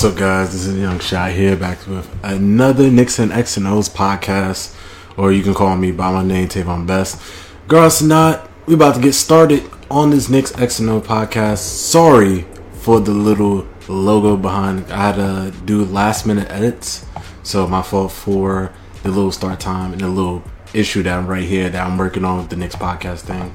[0.00, 0.52] What's up, guys?
[0.52, 4.74] This is Young Shot here, back with another Nixon X and O's podcast,
[5.18, 7.20] or you can call me by my name, Tavon Best.
[7.68, 11.58] Girls, not we about to get started on this Knicks X and O podcast.
[11.58, 14.90] Sorry for the little logo behind.
[14.90, 17.04] I had to do last minute edits,
[17.42, 21.44] so my fault for the little start time and the little issue that I'm right
[21.44, 23.54] here that I'm working on with the Knicks podcast thing.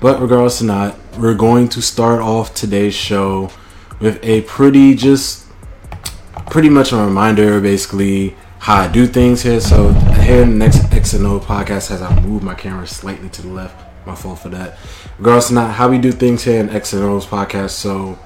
[0.00, 3.50] But regardless or not, we're going to start off today's show
[3.98, 5.45] with a pretty just
[6.50, 9.60] pretty much a reminder basically how I do things here.
[9.60, 13.28] So here in the Knicks X and O podcast as I move my camera slightly
[13.30, 13.82] to the left.
[14.06, 14.78] My fault for that.
[15.18, 17.70] Regardless not how we do things here in X and O's podcast.
[17.70, 18.18] So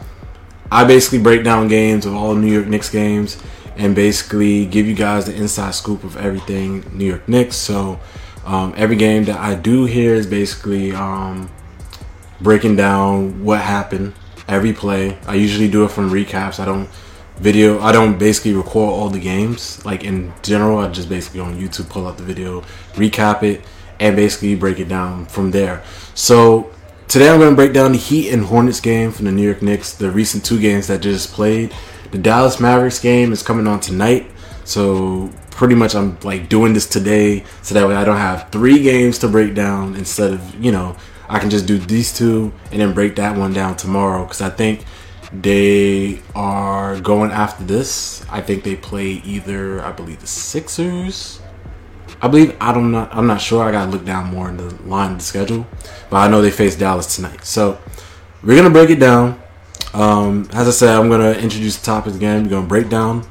[0.71, 3.43] I basically break down games of all New York Knicks games
[3.77, 7.57] and basically give you guys the inside scoop of everything New York Knicks.
[7.57, 7.99] So
[8.45, 11.51] um, every game that I do here is basically um,
[12.41, 14.13] breaking down what happened
[14.49, 15.19] every play.
[15.27, 16.61] I usually do it from recaps.
[16.61, 16.89] I don't
[17.41, 17.81] video.
[17.81, 19.85] I don't basically record all the games.
[19.85, 22.61] Like in general, I just basically on YouTube pull up the video,
[22.95, 23.63] recap it,
[23.99, 25.83] and basically break it down from there.
[26.15, 26.71] So
[27.09, 29.63] today I'm going to break down the Heat and Hornets game from the New York
[29.63, 31.75] Knicks, the recent two games that just played.
[32.11, 34.31] The Dallas Mavericks game is coming on tonight.
[34.65, 38.83] So pretty much I'm like doing this today so that way I don't have three
[38.83, 40.97] games to break down instead of, you know,
[41.29, 44.51] I can just do these two and then break that one down tomorrow because I
[44.51, 44.85] think
[45.33, 48.25] they are going after this.
[48.31, 51.41] I think they play either I believe the Sixers.
[52.23, 53.63] I believe I don't not I'm not sure.
[53.63, 55.67] I gotta look down more in the line of the schedule,
[56.11, 57.45] but I know they face Dallas tonight.
[57.45, 57.79] So
[58.43, 59.41] we're gonna break it down.
[59.95, 62.45] Um, as I said, I'm gonna introduce the topics again.
[62.45, 63.29] We're gonna break down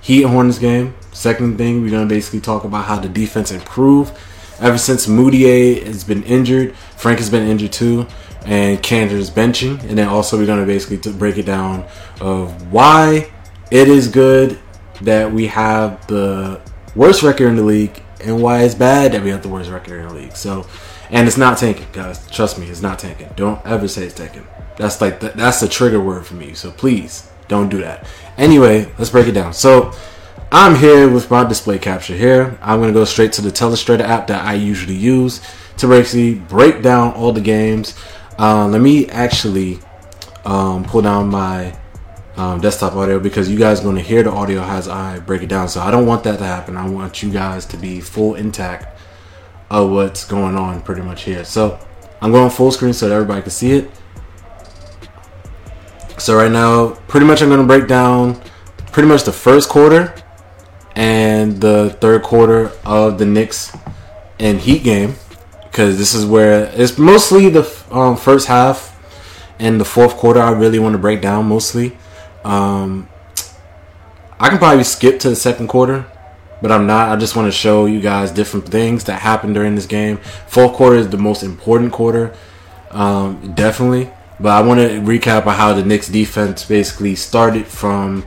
[0.00, 0.94] Heat Hornets game.
[1.12, 4.16] Second thing, we're gonna basically talk about how the defense improved
[4.60, 8.06] ever since Mudiay has been injured, Frank has been injured too,
[8.48, 11.86] and Kanter's benching, and then also we're gonna basically break it down
[12.20, 13.30] of why
[13.70, 14.58] it is good
[15.02, 16.60] that we have the
[16.96, 20.00] worst record in the league and why it's bad that we have the worst record
[20.00, 20.34] in the league.
[20.34, 20.66] So,
[21.10, 22.28] and it's not tanking, guys.
[22.30, 23.28] Trust me, it's not tanking.
[23.36, 24.46] Don't ever say it's tanking.
[24.76, 26.54] That's like the, that's the trigger word for me.
[26.54, 28.06] So please don't do that.
[28.36, 29.52] Anyway, let's break it down.
[29.52, 29.92] So
[30.50, 32.58] I'm here with my display capture here.
[32.62, 35.40] I'm going to go straight to the Telestrator app that I usually use
[35.76, 37.96] to basically break down all the games.
[38.38, 39.80] Uh, let me actually
[40.44, 41.76] um, pull down my
[42.36, 45.42] um, desktop audio because you guys are going to hear the audio as I break
[45.42, 45.68] it down.
[45.68, 46.76] So I don't want that to happen.
[46.76, 48.96] I want you guys to be full intact
[49.70, 51.44] of what's going on pretty much here.
[51.44, 51.78] So
[52.20, 53.90] I'm going full screen so that everybody can see it.
[56.16, 58.40] So right now, pretty much I'm going to break down
[58.92, 60.14] pretty much the first quarter
[60.94, 63.76] and the third quarter of the Knicks
[64.38, 65.14] and Heat game
[65.78, 67.62] because this is where it's mostly the
[67.92, 68.98] um, first half
[69.60, 70.40] and the fourth quarter.
[70.40, 71.96] I really want to break down mostly.
[72.42, 73.08] Um,
[74.40, 76.04] I can probably skip to the second quarter,
[76.60, 77.10] but I'm not.
[77.10, 80.16] I just want to show you guys different things that happened during this game.
[80.48, 82.34] Fourth quarter is the most important quarter,
[82.90, 84.10] um, definitely.
[84.40, 88.24] But I want to recap on how the Knicks defense basically started from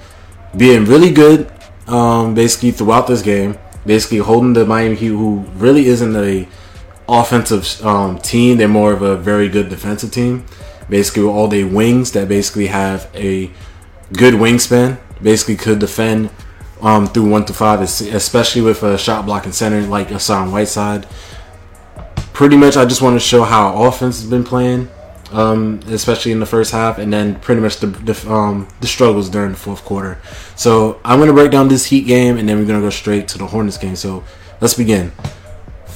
[0.56, 1.52] being really good
[1.88, 6.48] um, basically throughout this game, basically holding the Miami Heat, who really isn't a
[7.12, 8.58] offensive um, team.
[8.58, 10.46] They're more of a very good defensive team.
[10.90, 13.52] Basically, all their wings that basically have a
[14.13, 16.30] good wingspan, basically could defend
[16.81, 21.06] um, through one to five, especially with a shot blocking center like Hassan Whiteside.
[22.34, 24.90] Pretty much, I just want to show how offense has been playing
[25.31, 29.30] um, especially in the first half, and then pretty much the the, um, the, struggles
[29.30, 30.19] during the fourth quarter.
[30.56, 33.38] So I'm gonna break down this Heat game, and then we're gonna go straight to
[33.38, 33.96] the Hornets game.
[33.96, 34.24] So
[34.60, 35.12] let's begin.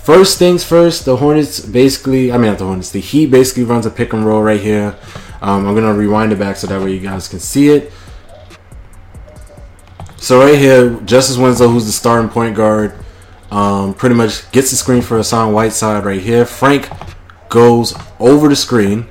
[0.05, 3.85] First things first, the Hornets basically, I mean not the Hornets, the Heat basically runs
[3.85, 4.95] a pick and roll right here.
[5.41, 7.91] Um, I'm gonna rewind it back so that way you guys can see it.
[10.17, 12.93] So right here, Justice Winslow, who's the starting point guard,
[13.51, 16.45] um, pretty much gets the screen for Hassan Whiteside right here.
[16.45, 16.89] Frank
[17.49, 19.09] goes over the screen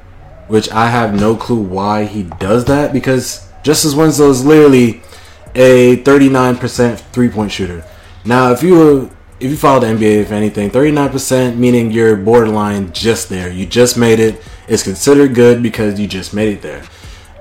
[0.48, 5.02] which I have no clue why he does that because Justice Winslow is literally
[5.54, 7.84] a 39% three point shooter.
[8.24, 9.10] Now, if you were,
[9.40, 13.50] if you follow the NBA, if anything, 39% meaning you're borderline just there.
[13.50, 14.40] You just made it.
[14.68, 16.84] It's considered good because you just made it there.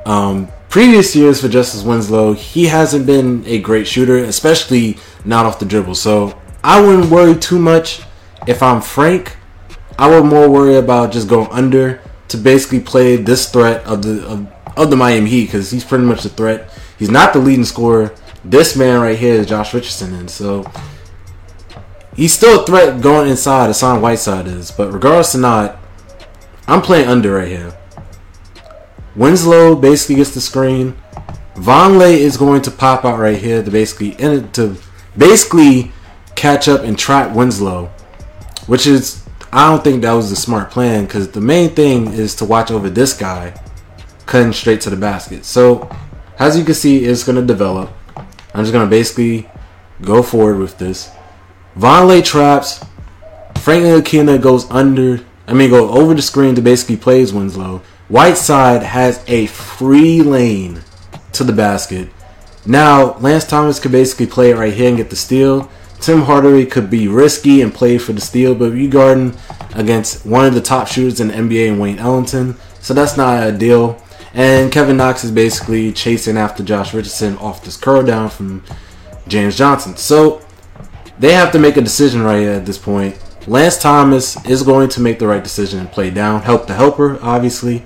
[0.05, 5.59] Um, previous years for Justice Winslow, he hasn't been a great shooter, especially not off
[5.59, 5.95] the dribble.
[5.95, 8.01] So I wouldn't worry too much
[8.47, 9.37] if I'm Frank.
[9.97, 14.25] I would more worry about just going under to basically play this threat of the
[14.25, 16.75] of, of the Miami Heat because he's pretty much the threat.
[16.97, 18.13] He's not the leading scorer.
[18.43, 20.65] This man right here is Josh Richardson, and so
[22.15, 23.67] he's still a threat going inside.
[23.67, 25.77] Hassan Whiteside is, but regardless or not,
[26.67, 27.77] I'm playing under right here.
[29.15, 30.95] Winslow basically gets the screen.
[31.55, 34.75] Vonleh is going to pop out right here to basically to
[35.15, 35.91] basically
[36.35, 37.91] catch up and trap Winslow,
[38.65, 42.33] which is I don't think that was a smart plan because the main thing is
[42.35, 43.53] to watch over this guy
[44.25, 45.45] cutting straight to the basket.
[45.45, 45.89] So
[46.39, 47.91] as you can see, it's going to develop.
[48.17, 49.47] I'm just going to basically
[50.01, 51.11] go forward with this.
[51.77, 52.83] Vonleh traps.
[53.59, 55.23] Frank Ntilikina goes under.
[55.47, 57.81] I mean, go over the screen to basically plays Winslow.
[58.09, 60.81] Whiteside has a free lane
[61.33, 62.09] to the basket.
[62.65, 65.69] Now, Lance Thomas could basically play it right here and get the steal.
[65.99, 69.37] Tim Hardaway could be risky and play for the steal, but you're guarding
[69.73, 73.41] against one of the top shooters in the NBA and Wayne Ellington, so that's not
[73.41, 74.01] ideal.
[74.33, 78.63] And Kevin Knox is basically chasing after Josh Richardson off this curl down from
[79.27, 79.95] James Johnson.
[79.95, 80.41] So
[81.23, 83.17] they have to make a decision right at this point.
[83.47, 87.17] Lance Thomas is going to make the right decision and play down, help the helper,
[87.21, 87.81] obviously.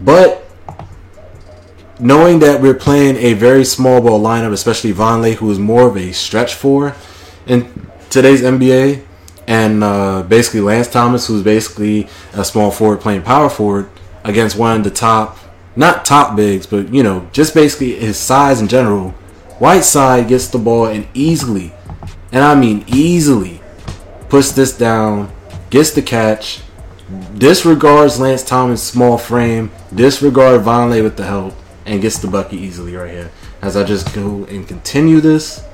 [0.00, 0.44] But
[2.00, 5.96] knowing that we're playing a very small ball lineup, especially Vonleh, who is more of
[5.96, 6.96] a stretch four
[7.46, 9.04] in today's NBA,
[9.46, 13.88] and uh, basically Lance Thomas, who's basically a small forward playing power forward
[14.24, 15.38] against one of the top,
[15.76, 19.10] not top bigs, but you know, just basically his size in general.
[19.60, 21.72] Whiteside gets the ball and easily,
[22.34, 23.60] and I mean easily,
[24.28, 25.32] puts this down,
[25.70, 26.62] gets the catch,
[27.38, 31.54] disregards Lance Thomas' small frame, disregard Vonleh with the help,
[31.86, 33.30] and gets the bucket easily right here.
[33.62, 35.64] As I just go and continue this,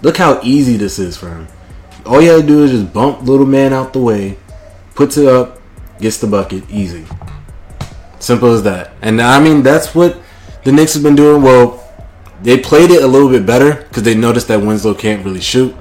[0.00, 1.48] look how easy this is for him.
[2.06, 4.38] All you gotta do is just bump little man out the way,
[4.94, 5.60] puts it up,
[6.00, 7.04] gets the bucket easy.
[8.20, 8.92] Simple as that.
[9.02, 10.18] And I mean, that's what
[10.64, 11.42] the Knicks have been doing.
[11.42, 11.83] Well,
[12.44, 15.74] they played it a little bit better because they noticed that Winslow can't really shoot,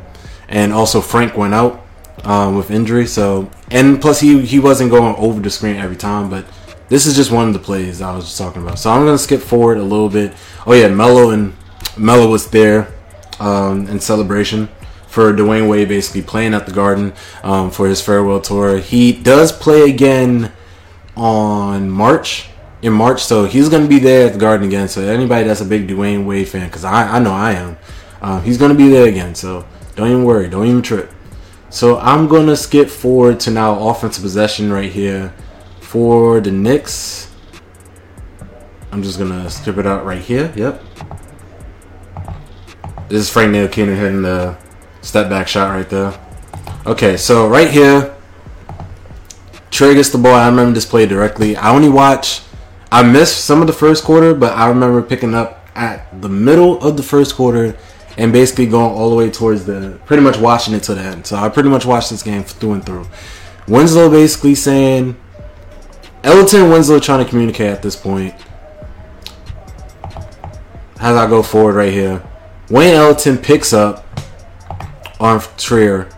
[0.48, 1.86] and also Frank went out
[2.24, 3.06] um, with injury.
[3.06, 6.46] So, and plus he he wasn't going over the screen every time, but
[6.88, 8.80] this is just one of the plays I was just talking about.
[8.80, 10.34] So I'm gonna skip forward a little bit.
[10.66, 11.54] Oh yeah, Melo and
[11.98, 12.94] Melo was there
[13.42, 14.70] um, in celebration
[15.08, 17.14] for Dwyane Wade basically playing at the Garden
[17.44, 18.78] um, for his farewell tour.
[18.78, 20.54] He does play again
[21.16, 22.48] on March
[22.84, 24.90] in March, so he's going to be there at the Garden again.
[24.90, 27.78] So anybody that's a big Dwyane Wade fan, because I, I know I am,
[28.22, 29.34] uh, he's going to be there again.
[29.34, 29.66] So
[29.96, 31.10] don't even worry, don't even trip.
[31.70, 35.34] So I'm going to skip forward to now offensive possession right here
[35.80, 37.32] for the Knicks.
[38.92, 40.54] I'm just going to strip it out right here.
[40.56, 40.84] Yep.
[43.08, 44.58] This is Frank Ntilikina hitting the
[45.02, 46.20] step back shot right there.
[46.86, 48.14] Okay, so right here,
[49.72, 50.36] Trey gets the ball.
[50.36, 51.56] I remember this play directly.
[51.56, 52.42] I only watch
[52.94, 56.80] I missed some of the first quarter, but I remember picking up at the middle
[56.84, 57.76] of the first quarter
[58.20, 61.26] and basically going all the way towards the pretty much watching it to the end.
[61.26, 63.08] So I pretty much watched this game through and through.
[63.68, 65.20] Winslow basically saying
[66.24, 68.36] Ellington Winslow trying to communicate at this point.
[71.00, 72.24] As I go forward right here,
[72.70, 74.06] Wayne Ellington picks up
[75.20, 76.10] on Trier.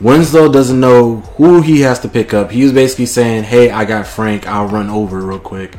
[0.00, 2.52] Winslow doesn't know who he has to pick up.
[2.52, 4.46] He was basically saying, "Hey, I got Frank.
[4.46, 5.76] I'll run over real quick."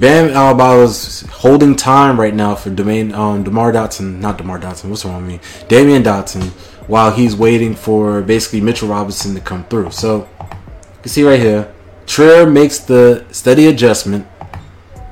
[0.00, 4.88] Bam is holding time right now for Demain, um, Demar Dotson, not Demar Dotson.
[4.88, 5.38] What's wrong with me?
[5.68, 6.48] Damyean Dotson,
[6.88, 9.90] while he's waiting for basically Mitchell Robinson to come through.
[9.90, 11.70] So you can see right here,
[12.06, 14.26] Trier makes the steady adjustment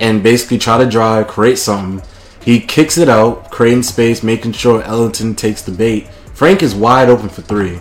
[0.01, 2.09] and basically try to drive, create something.
[2.43, 6.09] He kicks it out, creating space, making sure Ellington takes the bait.
[6.33, 7.81] Frank is wide open for three.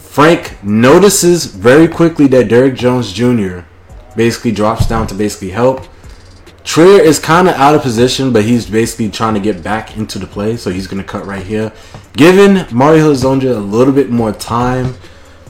[0.00, 3.60] Frank notices very quickly that Derrick Jones Jr
[4.16, 5.86] basically drops down to basically help.
[6.64, 10.18] Trier is kind of out of position, but he's basically trying to get back into
[10.18, 11.72] the play, so he's going to cut right here.
[12.12, 14.94] Giving Mario Hezonja a little bit more time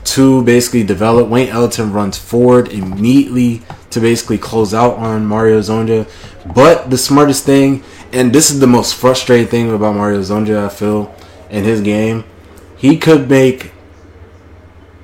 [0.04, 1.28] to basically develop.
[1.28, 6.11] Wayne Ellington runs forward immediately to basically close out on Mario Hezonja.
[6.54, 10.69] But the smartest thing, and this is the most frustrating thing about Mario Hezonja, I
[10.71, 11.14] feel,
[11.50, 12.25] in his game,
[12.76, 13.72] he could make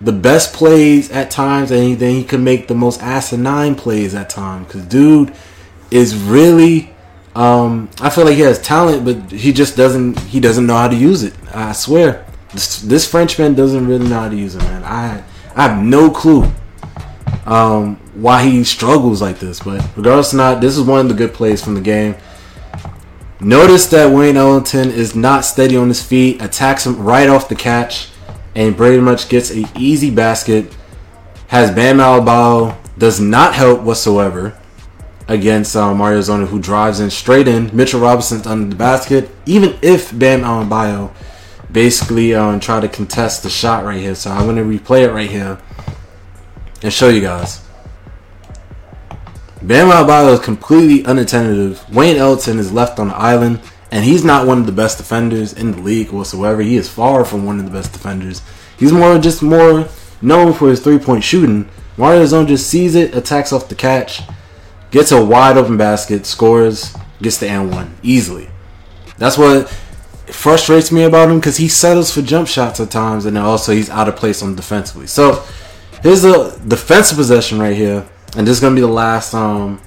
[0.00, 4.31] the best plays at times, and then he can make the most asinine plays at
[4.31, 4.67] times.
[4.67, 5.35] Because dude
[5.90, 6.95] is really,
[7.35, 10.19] um, I feel like he has talent, but he just doesn't.
[10.21, 11.35] He doesn't know how to use it.
[11.52, 14.85] I swear, this, this Frenchman doesn't really know how to use it, man.
[14.85, 15.25] I
[15.57, 16.50] I have no clue
[17.47, 19.61] um, why he struggles like this.
[19.61, 22.14] But regardless not, this is one of the good plays from the game.
[23.40, 27.55] Notice that Wayne Ellington is not steady on his feet, attacks him right off the
[27.55, 28.11] catch
[28.58, 30.76] and pretty much gets a easy basket.
[31.46, 34.58] Has Bam Adebayo does not help whatsoever
[35.28, 37.74] against uh, Mario Zona, who drives in straight in.
[37.74, 39.30] Mitchell Robinson's under the basket.
[39.46, 41.14] Even if Bam Adebayo
[41.70, 45.12] basically um, try to contest the shot right here, so I'm going to replay it
[45.12, 45.58] right here
[46.82, 47.64] and show you guys.
[49.62, 51.88] Bam Adebayo is completely unattentive.
[51.94, 53.60] Wayne Ellington is left on the island,
[53.90, 56.62] and he's not one of the best defenders in the league whatsoever.
[56.62, 58.42] He is far from one of the best defenders.
[58.78, 59.88] He's more just more
[60.21, 61.68] known for his three point shooting.
[61.97, 64.23] Mario Hezonja just sees it, attacks off the catch,
[64.90, 68.49] gets a wide open basket, scores, gets the and one easily.
[69.16, 69.68] That's what
[70.26, 73.90] frustrates me about him because he settles for jump shots at times, and also he's
[73.90, 75.07] out of place on defensively.
[75.07, 75.42] So
[76.02, 79.80] here's a defensive possession right here and this is gonna be the last um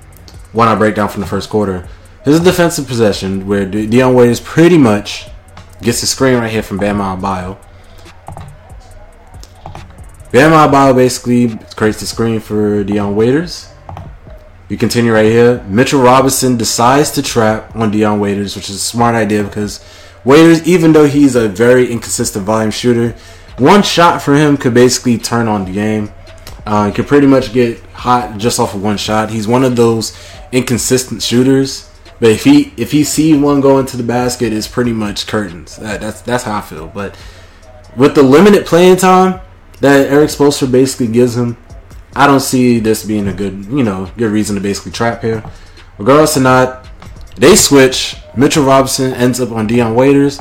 [0.52, 1.88] one I break down from the first quarter.
[2.24, 5.28] Here's a defensive possession where De- Dion Waiters pretty much
[5.82, 7.58] gets a screen right here from Bam Adebayo.
[10.32, 13.70] Bam Adebayo basically creates the screen for Dion Waiters.
[14.70, 15.64] You continue right here.
[15.68, 19.84] Mitchell Robinson decides to trap on Dion Waiters, which is a smart idea because
[20.24, 23.16] Waiters, even though he's a very inconsistent volume shooter,
[23.58, 26.14] one shot for him could basically turn on the game.
[26.68, 29.32] Uh, he can pretty much get hot just off of one shot.
[29.32, 30.16] He's one of those
[30.52, 31.91] inconsistent shooters.
[32.22, 35.78] But if he if he sees one go into the basket, it's pretty much curtains.
[35.78, 36.88] That, that's that's how I feel.
[36.88, 37.18] But
[37.98, 39.42] with the limited playing time
[39.80, 41.58] that Erik Spoelstra basically gives him,
[42.16, 45.44] I don't see this being a good you know good reason to basically trap here.
[45.98, 46.88] Regardless or not,
[47.38, 48.16] they switch.
[48.38, 50.40] Mitchell Robinson ends up on Dion Waiters.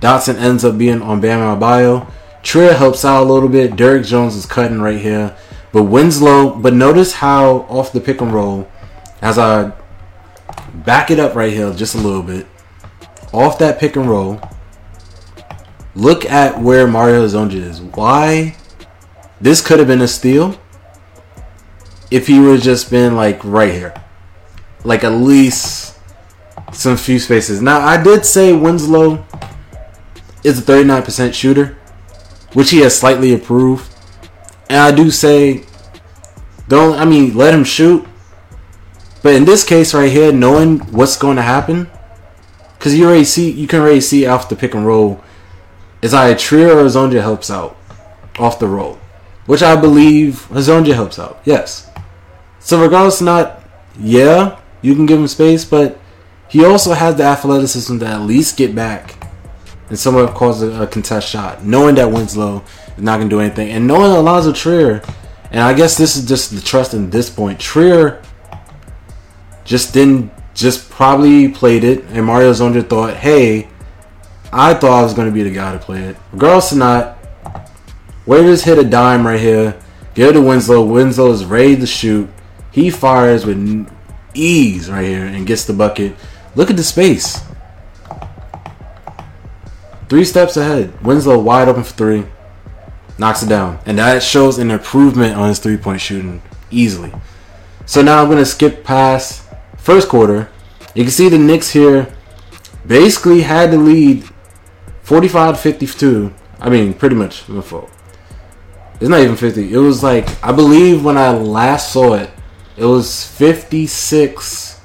[0.00, 2.06] Dotson ends up being on Bam Adebayo.
[2.42, 3.76] Trier helps out a little bit.
[3.76, 5.34] Derrick Jones is cutting right here.
[5.72, 8.68] But Winslow, but notice how off the pick and roll,
[9.22, 9.72] as I
[10.74, 12.46] back it up right here just a little bit,
[13.32, 14.40] off that pick and roll,
[15.94, 17.80] look at where Mario Hezonja is.
[17.80, 18.56] Why?
[19.40, 20.58] This could have been a steal
[22.10, 23.94] if he would just been like right here.
[24.84, 25.98] Like at least
[26.72, 27.60] some few spaces.
[27.60, 29.24] Now I did say Winslow
[30.42, 31.76] is a 39% shooter,
[32.52, 33.90] which he has slightly improved.
[34.68, 35.64] And I do say,
[36.68, 38.06] don't, I mean, let him shoot.
[39.24, 41.90] But in this case right here, knowing what's going to happen,
[42.76, 45.24] because you already see, you can already see off the pick and roll,
[46.02, 47.74] is either Trier or Hezonja helps out
[48.38, 48.98] off the roll.
[49.46, 51.90] Which I believe Hezonja helps out, yes.
[52.60, 53.62] So regardless not,
[53.98, 55.98] yeah, you can give him space, but
[56.50, 59.26] he also has the athleticism to at least get back
[59.88, 62.62] and somewhat cause a, a contest shot, knowing that Winslow
[62.94, 63.70] is not gonna do anything.
[63.70, 65.02] And knowing Alonzo Trier,
[65.50, 67.58] and I guess this is just the trust in this point.
[67.58, 68.20] Trier
[69.64, 73.68] just didn't just probably played it, and Mario Hezonja thought, hey,
[74.52, 76.16] I thought I was gonna be the guy to play it.
[76.32, 77.18] Regardless or not,
[78.26, 79.78] Waiters hit a dime right here.
[80.14, 80.84] Give it to Winslow.
[80.84, 82.28] Winslow is ready to shoot.
[82.70, 83.90] He fires with
[84.32, 86.14] ease right here and gets the bucket.
[86.54, 87.42] Look at the space.
[90.08, 91.02] Three steps ahead.
[91.02, 92.24] Winslow wide open for three
[93.18, 97.12] knocks it down, and that shows an improvement on his three point shooting easily.
[97.86, 99.43] So now I'm gonna skip past
[99.84, 100.48] first quarter.
[100.94, 102.12] You can see the Knicks here
[102.86, 104.24] basically had the lead
[105.02, 106.32] 45 52.
[106.58, 107.44] I mean, pretty much.
[107.48, 109.72] It's not even 50.
[109.72, 112.30] It was like, I believe when I last saw it,
[112.78, 114.80] it was 56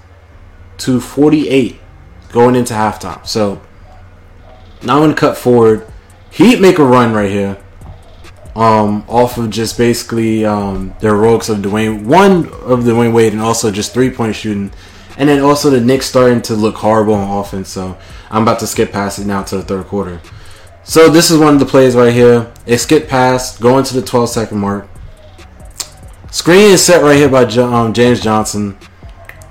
[0.79, 1.79] to 48
[2.34, 3.25] going into halftime.
[3.25, 3.62] So
[4.84, 5.88] now I'm going to cut forward.
[6.29, 7.58] Heat make a run right here
[8.60, 13.41] um, off of just basically um, the heroics of Dwyane, one of Dwyane Wade, and
[13.41, 14.72] also just three point shooting,
[15.20, 17.70] and then also the Knicks starting to look horrible on offense.
[17.70, 17.98] So
[18.32, 20.22] I'm about to skip past it now to the third quarter.
[20.84, 22.52] So this is one of the plays right here.
[22.66, 24.88] It skip past, going to the 12 second mark.
[26.32, 28.78] Screen is set right here by um, James Johnson.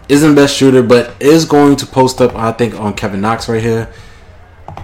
[0.08, 3.62] Isn't best shooter, but is going to post up, I think, on Kevin Knox right
[3.62, 3.92] here.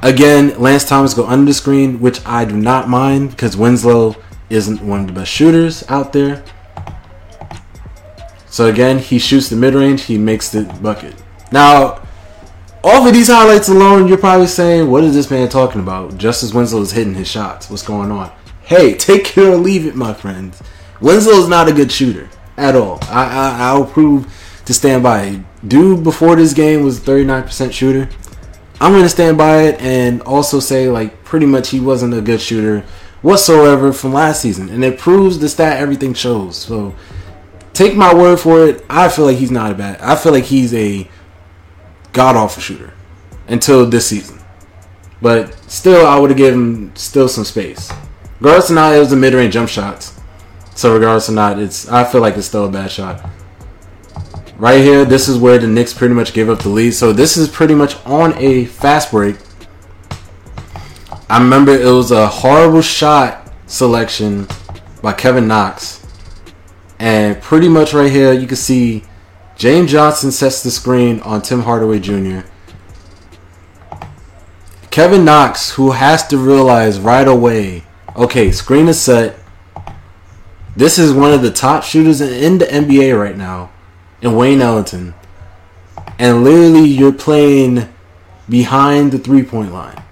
[0.03, 4.17] Again, Lance Thomas go under the screen, which I do not mind because Winslow
[4.50, 6.45] isn't one of the best shooters out there.
[8.54, 11.20] So again, he shoots the mid range, he makes the bucket.
[11.50, 12.06] Now,
[12.84, 16.18] all of these highlights alone, you're probably saying, what is this man talking about?
[16.18, 17.68] Justice Winslow is hitting his shots.
[17.68, 18.30] What's going on?
[18.62, 20.62] Hey, take care or leave it, my friends.
[21.00, 23.00] Winslow is not a good shooter at all.
[23.08, 24.32] I, I I'll prove
[24.66, 25.40] to stand by.
[25.66, 28.08] Dude before this game was 39% shooter.
[28.80, 32.40] I'm gonna stand by it and also say like pretty much he wasn't a good
[32.40, 32.84] shooter
[33.20, 36.56] whatsoever from last season, and it proves the stat everything shows.
[36.56, 36.94] So
[37.75, 38.85] take my word for it.
[38.88, 40.00] I feel like he's not a bad.
[40.00, 41.09] I feel like he's a
[42.12, 42.95] god awful shooter
[43.49, 44.38] until this season.
[45.21, 47.93] But still, I would have given still some space.
[48.40, 50.19] Regardless or not, it was a mid range jump shots.
[50.75, 53.28] So regardless or not, it's I feel like it's still a bad shot.
[54.57, 56.93] Right here, this is where the Knicks pretty much gave up the lead.
[56.93, 59.37] So this is pretty much on a fast break.
[61.28, 64.47] I remember it was a horrible shot selection
[65.02, 66.03] by Kevin Knox.
[66.99, 69.05] And pretty much right here, you can see
[69.57, 72.41] James Johnson sets the screen on Tim Hardaway Jr.
[74.91, 77.83] Kevin Knox, who has to realize right away,
[78.15, 79.37] okay, screen is set.
[80.77, 83.71] This is one of the top shooters in the NBA right now,
[84.23, 85.15] in Wayne Ellington.
[86.19, 87.89] And literally, you're playing
[88.49, 90.03] behind the three point line.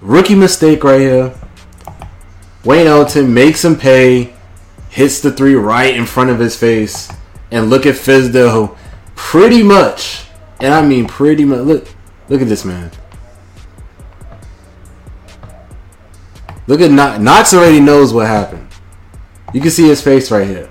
[0.00, 1.34] Rookie mistake right here.
[2.64, 4.34] Wayne Ellington makes him pay,
[4.96, 7.12] hits the three right in front of his face,
[7.50, 8.74] and look at Fizdale
[9.14, 10.24] pretty much,
[10.58, 11.60] and I mean pretty much.
[11.60, 11.86] Look,
[12.30, 12.90] look at this man.
[16.66, 17.20] Look at Knox.
[17.20, 18.68] Knox already knows what happened.
[19.52, 20.70] You can see his face right here.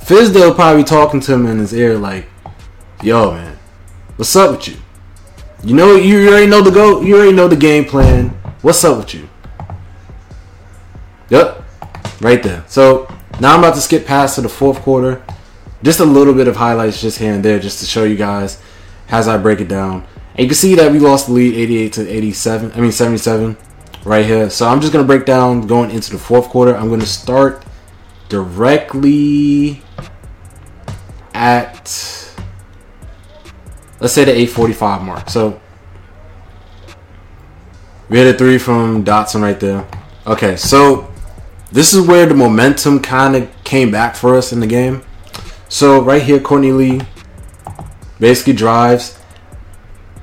[0.00, 2.26] Fizdale probably talking to him in his ear like,
[3.04, 3.56] "Yo, man,
[4.16, 4.78] what's up with you?
[5.62, 7.02] You know, you already know the go.
[7.02, 8.30] You already know the game plan.
[8.62, 9.28] What's up with you?"
[11.28, 11.62] Yep,
[12.20, 12.64] right there.
[12.66, 13.06] So
[13.40, 15.24] now I'm about to skip past to the fourth quarter.
[15.82, 18.62] Just a little bit of highlights just here and there, just to show you guys
[19.08, 20.06] as I break it down.
[20.32, 22.72] And you can see that we lost the lead 88 to 87.
[22.72, 23.56] I mean 77
[24.04, 24.50] right here.
[24.50, 26.76] So I'm just gonna break down going into the fourth quarter.
[26.76, 27.64] I'm gonna start
[28.28, 29.82] directly
[31.34, 31.86] at
[34.00, 35.30] let's say the 845 mark.
[35.30, 35.60] So
[38.08, 39.86] we had a three from Dotson right there.
[40.26, 41.09] Okay, so
[41.72, 45.02] this is where the momentum kind of came back for us in the game.
[45.68, 47.02] So right here, Courtney Lee
[48.18, 49.18] basically drives.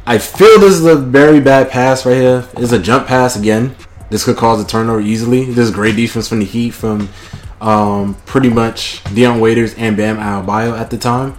[0.06, 2.48] I feel this is a very bad pass right here.
[2.58, 3.76] It's a jump pass again.
[4.10, 5.46] This could cause a turnover easily.
[5.46, 7.10] This is great defense from the Heat from
[7.60, 11.38] um, pretty much Dion Waiters and Bam Adebayo at the time.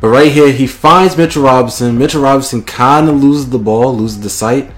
[0.00, 1.98] But right here, he finds Mitchell Robinson.
[1.98, 4.70] Mitchell Robinson kind of loses the ball, loses the sight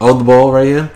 [0.00, 0.90] of the ball right here.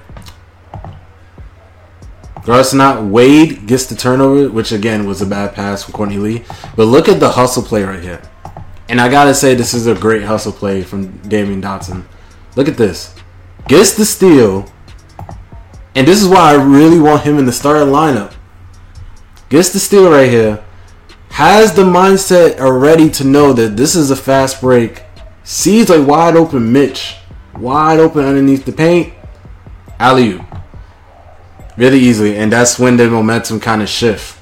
[2.51, 6.45] Regardless not, Wade gets the turnover, which again was a bad pass from Courtney Lee.
[6.75, 8.21] But look at the hustle play right here.
[8.89, 12.07] And I gotta say, this is a great hustle play from Damyean Dotson.
[12.57, 13.15] Look at this.
[13.69, 14.69] Gets the steal.
[15.95, 18.35] And this is why I really want him in the starting lineup.
[19.49, 20.65] Gets the steal right here.
[21.29, 25.05] Has the mindset already to know that this is a fast break.
[25.45, 27.15] Sees a wide open Mitch.
[27.55, 29.15] Wide open underneath the paint.
[30.01, 30.50] Alley oop
[31.81, 34.39] really easily, and that's when the momentum kind of shift.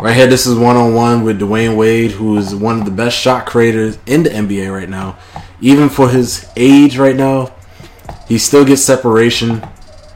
[0.00, 2.92] Right here, this is one on one with Dwyane Wade, who is one of the
[2.92, 5.18] best shot creators in the NBA right now.
[5.60, 7.52] Even for his age right now,
[8.28, 9.66] he still gets separation,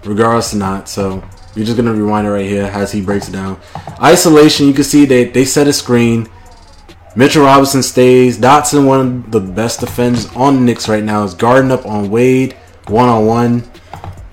[0.05, 0.89] regardless or not.
[0.89, 1.25] So
[1.57, 3.59] you're just gonna rewind it right here as he breaks it down.
[4.01, 6.29] Isolation, you can see they they set a screen.
[7.17, 8.39] Mitchell Robinson stays.
[8.39, 12.09] Dotson, one of the best defenders on the Knicks right now, is guarding up on
[12.09, 12.55] Wade
[12.89, 13.65] one on one.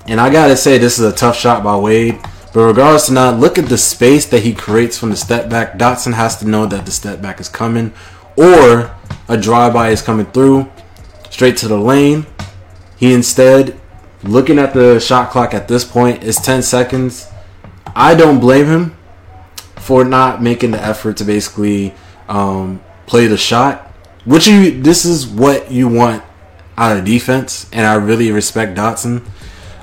[0.08, 2.20] And I gotta say, this is a tough shot by Wade.
[2.54, 5.78] But regardless of not, look at the space that he creates from the step back.
[5.78, 7.92] Dotson has to know that the step back is coming,
[8.38, 8.96] or
[9.28, 10.72] a drive by is coming through,
[11.30, 12.26] straight to the lane.
[12.96, 13.78] He instead,
[14.24, 17.30] looking at the shot clock at this point, is 10 seconds.
[17.94, 18.98] I don't blame him
[19.78, 21.94] for not making the effort to basically
[22.30, 23.92] um, play the shot.
[24.24, 26.24] Which you, this is what you want
[26.78, 29.26] out of defense, and I really respect Dotson.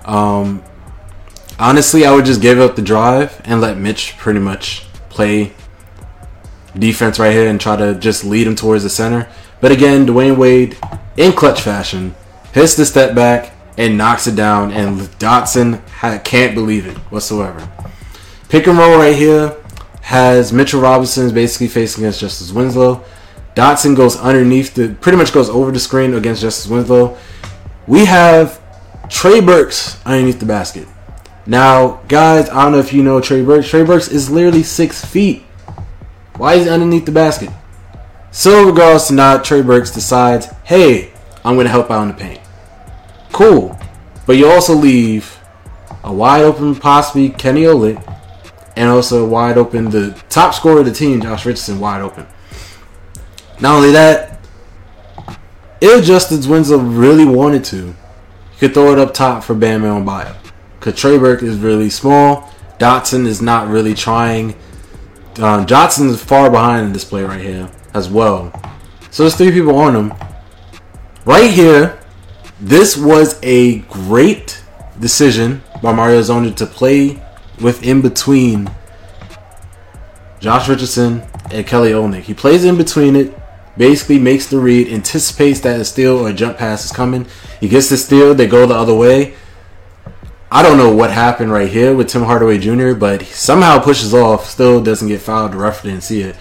[0.04, 0.62] Um,
[1.58, 5.52] honestly, I would just give up the drive and let Mitch pretty much play
[6.78, 9.28] defense right here and try to just lead him towards the center.
[9.60, 10.76] But again, Dwyane Wade,
[11.16, 12.14] in clutch fashion,
[12.52, 15.80] hits the step back and knocks it down, and Dotson
[16.24, 17.68] can't believe it whatsoever.
[18.48, 19.56] Pick and roll right here
[20.02, 23.04] has Mitchell Robinson basically facing against Justice Winslow.
[23.54, 27.16] Dotson goes underneath the, pretty much goes over the screen against Justice Winslow.
[27.86, 28.61] We have
[29.12, 30.88] Trey Burks underneath the basket.
[31.46, 33.68] Now, guys, I don't know if you know Trey Burks.
[33.68, 35.42] Trey Burks is literally six feet.
[36.36, 37.50] Why is he underneath the basket?
[38.32, 41.12] So, regardless to not, Trey Burks decides, hey,
[41.44, 42.40] I'm going to help out in the paint.
[43.32, 43.78] Cool.
[44.26, 45.38] But you also leave
[46.02, 48.02] a wide open, possibly Kenny Olynyk,
[48.76, 52.26] and also wide open, the top scorer of the team, Josh Richardson, wide open.
[53.60, 54.40] Not only that,
[55.80, 57.94] if Justin Winslow really wanted to,
[58.62, 60.36] could throw it up top for Bam Adebayo.
[60.78, 62.48] Because Trey Burke is really small.
[62.78, 64.54] Dotson is not really trying.
[65.38, 68.52] Um, Johnson is far behind in this play right here as well.
[69.10, 70.14] So there's three people on him.
[71.24, 71.98] Right here,
[72.60, 74.62] this was a great
[75.00, 77.20] decision by Mario Hezonja to play
[77.60, 78.70] with in between
[80.38, 82.22] Josh Richardson and Kelly Olynyk.
[82.22, 83.36] He plays in between it,
[83.76, 87.26] basically makes the read, anticipates that a steal or a jump pass is coming.
[87.60, 89.34] He gets the steal, they go the other way.
[90.50, 94.46] I don't know what happened right here with Tim Hardaway Jr., but somehow pushes off,
[94.46, 95.52] still doesn't get fouled.
[95.52, 96.36] The ref didn't see it.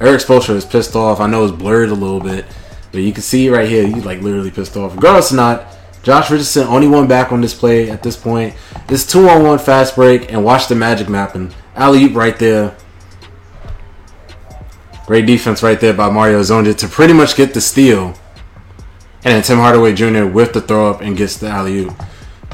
[0.00, 1.18] Erik Spoelstra is pissed off.
[1.18, 2.44] I know it's blurred a little bit,
[2.92, 4.94] but you can see right here, he's like literally pissed off.
[4.94, 5.66] Regardless not,
[6.04, 8.54] Josh Richardson only one back on this play at this point.
[8.88, 11.52] It's two on one fast break, and watch the magic mapping.
[11.74, 12.76] Alley oop right there.
[15.08, 18.08] Great defense right there by Mario Hezonja to pretty much get the steal.
[19.24, 20.26] And then Tim Hardaway Jr.
[20.26, 21.94] with the throw up and gets the alley oop.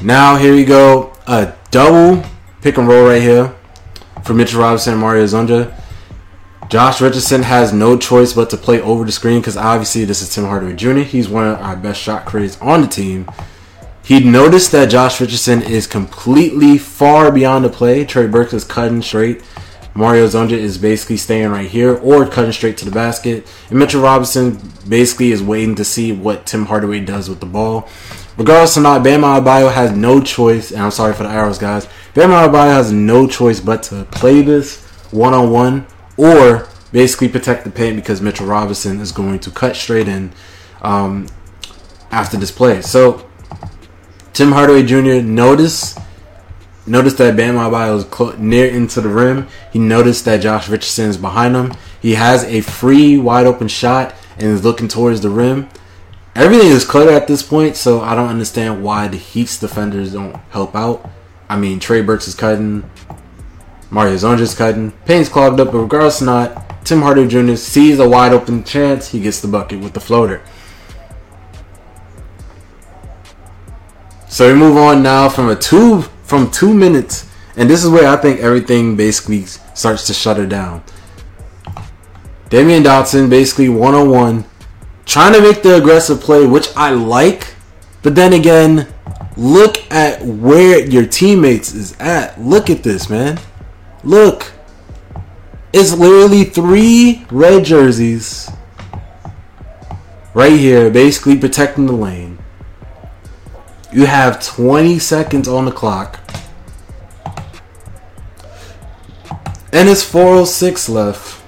[0.01, 2.25] Now here we go, a double
[2.63, 3.53] pick and roll right here
[4.23, 5.75] for Mitchell Robinson and Mario Hezonja.
[6.71, 10.33] Josh Richardson has no choice but to play over the screen because obviously this is
[10.33, 11.01] Tim Hardaway Jr.
[11.01, 13.29] He's one of our best shot creators on the team.
[14.05, 18.05] He noticed that Josh Richardson is completely far beyond the play.
[18.05, 19.43] Trey Burks is cutting straight.
[19.95, 23.47] Mario Hezonja is basically staying right here or cutting straight to the basket.
[23.71, 27.89] And Mitchell Robinson basically is waiting to see what Tim Hardaway does with the ball.
[28.37, 31.87] Regardless or not, Bam Adebayo has no choice, and I'm sorry for the arrows, guys.
[32.15, 37.65] Bam Adebayo has no choice but to play this one on one or basically protect
[37.65, 40.33] the paint because Mitchell Robinson is going to cut straight in
[40.83, 41.29] um,
[42.11, 42.83] after this play.
[42.83, 43.29] So
[44.33, 45.23] Tim Hardaway Jr.
[45.25, 45.99] noticed
[46.87, 49.49] noticed that Bam Adebayo was clo- near into the rim.
[49.73, 51.73] He noticed that Josh Richardson is behind him.
[52.01, 55.69] He has a free, wide open shot and is looking towards the rim.
[56.35, 60.35] Everything is clear at this point, so I don't understand why the Heat's defenders don't
[60.51, 61.09] help out.
[61.49, 62.89] I mean, Trey Burks is cutting,
[63.91, 67.55] Mario is cutting, Paint's clogged up, but regardless not, Tim Hardaway Jr.
[67.55, 70.43] sees a wide open chance, he gets the bucket with the floater.
[74.29, 78.09] So we move on now from a two from two minutes, and this is where
[78.09, 80.83] I think everything basically starts to shut it down.
[82.51, 84.45] Damyean Dotson basically one on one,
[85.07, 87.55] trying to make the aggressive play, which I like,
[88.03, 88.93] but then again,
[89.37, 92.41] look at where your teammates is at.
[92.41, 93.39] Look at this, man.
[94.03, 94.51] Look.
[95.77, 98.49] It's literally three red jerseys
[100.33, 102.39] right here, basically protecting the lane.
[103.95, 106.19] You have 20 seconds on the clock.
[109.73, 111.41] And it's 406 left.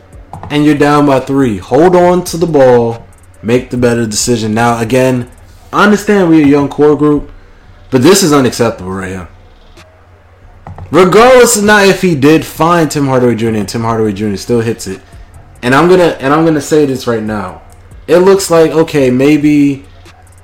[0.49, 1.59] And you're down by three.
[1.59, 3.05] Hold on to the ball.
[3.43, 4.55] Make the better decision.
[4.55, 5.29] Now, again,
[5.73, 7.33] I understand we're a young core group,
[7.91, 9.29] but this is unacceptable right here.
[10.93, 13.49] Regardless of not if he did find Tim Hardaway Jr.
[13.49, 14.37] and Tim Hardaway Jr.
[14.37, 15.03] still hits it.
[15.63, 17.63] And I'm gonna and I'm gonna say this right now.
[18.07, 19.85] It looks like okay, maybe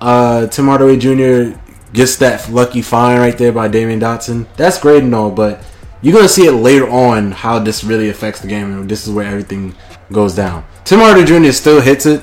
[0.00, 1.56] uh, Tim Hardaway Jr.
[1.92, 4.46] gets that lucky find right there by Damyean Dotson.
[4.56, 5.64] That's great and all, but
[6.00, 9.12] you're gonna see it later on how this really affects the game, and this is
[9.12, 9.74] where everything
[10.10, 10.64] goes down.
[10.84, 11.52] Tim Hardaway Jr.
[11.52, 12.22] still hits it.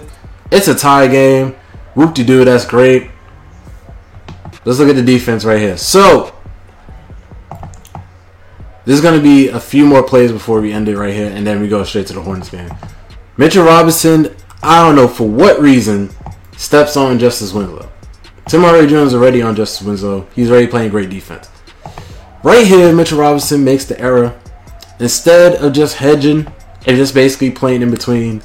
[0.51, 1.55] It's a tie game.
[1.95, 3.09] Whoop de doo, that's great.
[4.65, 5.77] Let's look at the defense right here.
[5.77, 6.35] So
[8.85, 11.61] there's to be a few more plays before we end it right here, and then
[11.61, 12.69] we go straight to the Hornets game.
[13.37, 16.09] Mitchell Robinson, I don't know for what reason,
[16.57, 17.88] steps on Justice Winslow.
[18.57, 20.27] Hardaway Jones already on Justice Winslow.
[20.35, 21.49] He's already playing great defense.
[22.43, 24.39] Right here, Mitchell Robinson makes the error.
[24.99, 26.51] Instead of just hedging
[26.85, 28.41] and just basically playing in between,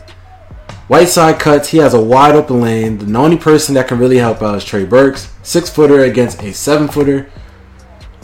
[0.87, 1.71] Whiteside cuts.
[1.71, 2.99] He has a wide open lane.
[2.99, 5.33] The only person that can really help out is Trey Burks.
[5.43, 7.31] Six footer against a seven footer.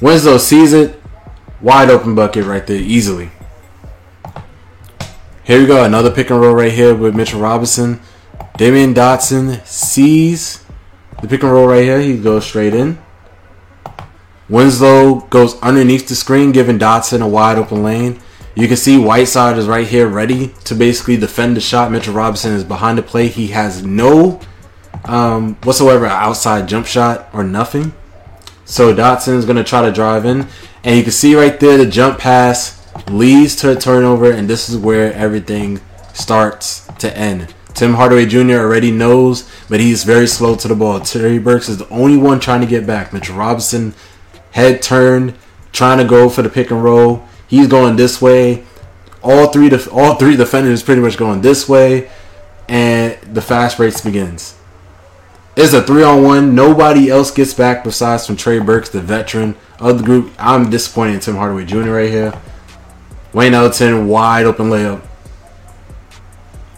[0.03, 1.01] Winslow sees it.
[1.63, 3.31] Wide open bucket right there, easily.
[5.45, 5.83] Here we go.
[5.83, 8.01] Another pick and roll right here with Mitchell Robinson.
[8.59, 10.60] Damyean Dotson sees
[11.21, 12.01] the pick and roll right here.
[12.01, 12.99] He goes straight in.
[14.49, 18.21] Winslow goes underneath the screen, giving Dotson a wide open lane.
[18.57, 21.93] You can see Whiteside is right here ready to basically defend the shot.
[21.93, 23.29] Mitchell Robinson is behind the play.
[23.29, 24.41] He has no
[25.05, 27.93] um, whatsoever outside jump shot or nothing.
[28.65, 30.49] So Dotson is going to try to drive in.
[30.83, 32.77] And you can see right there the jump pass
[33.09, 34.33] leads to a turnover.
[34.33, 35.81] And this is where everything
[36.13, 37.55] starts to end.
[37.81, 38.59] Tim Hardaway Jr.
[38.59, 41.01] already knows, but he's very slow to the ball.
[41.01, 43.11] Terry Burks is the only one trying to get back.
[43.11, 43.95] Mitchell Robinson
[44.51, 45.35] head turned,
[45.73, 47.27] trying to go for the pick and roll.
[47.47, 48.67] He's going this way.
[49.23, 52.11] All three def- all three defenders pretty much going this way,
[52.69, 54.59] and the fast race begins.
[55.57, 56.55] It's a three on one.
[56.55, 60.35] Nobody else gets back besides from Trey Burks, the veteran of the group.
[60.39, 61.93] I'm disappointed in Tim Hardaway Jr.
[61.93, 62.39] right here.
[63.33, 65.01] Wayne Ellington, wide open layup.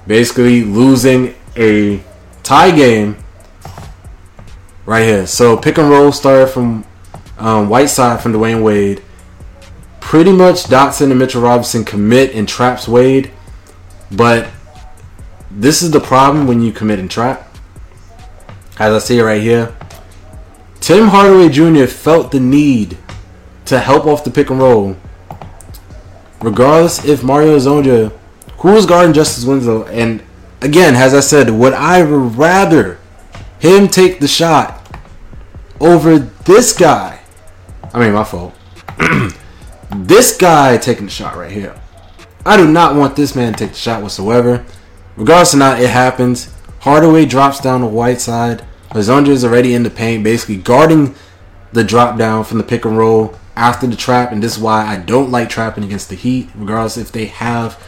[0.07, 2.03] Basically losing a
[2.43, 3.17] tie game
[4.87, 5.27] right here.
[5.27, 6.85] So pick and roll started from
[7.39, 9.03] um, Whiteside from Dwyane Wade.
[10.01, 13.31] Pretty much Dotson and Mitchell Robinson commit and traps Wade.
[14.11, 14.51] But
[15.51, 17.49] this is the problem when you commit and trap.
[18.79, 19.75] As I see it right here.
[20.81, 21.87] Tim Hardaway Jr.
[21.87, 22.99] felt the need
[23.67, 24.97] to help off the pick and roll.
[26.41, 28.13] Regardless if Mario Hezonja,
[28.63, 30.23] who was guarding Justice Winslow, and
[30.61, 32.99] again, as I said, would I rather
[33.59, 34.89] him take the shot
[35.81, 37.21] over this guy?
[37.93, 38.55] I mean, my fault.
[39.91, 41.79] this guy taking the shot right here.
[42.47, 44.65] I do not want this man to take the shot whatsoever.
[45.17, 46.55] Regardless of not, it happens.
[46.81, 48.65] Hardaway drops down the Whiteside.
[48.91, 51.17] Hezonja is already in the paint, basically guarding
[51.73, 54.87] the drop down from the pick and roll after the trap, and this is why
[54.87, 57.83] I don't like trapping against the Heat, regardless if they have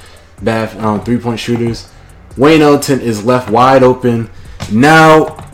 [0.45, 1.91] bad um, three point shooters.
[2.37, 4.31] Wayne Ellington is left wide open.
[4.73, 5.51] Now,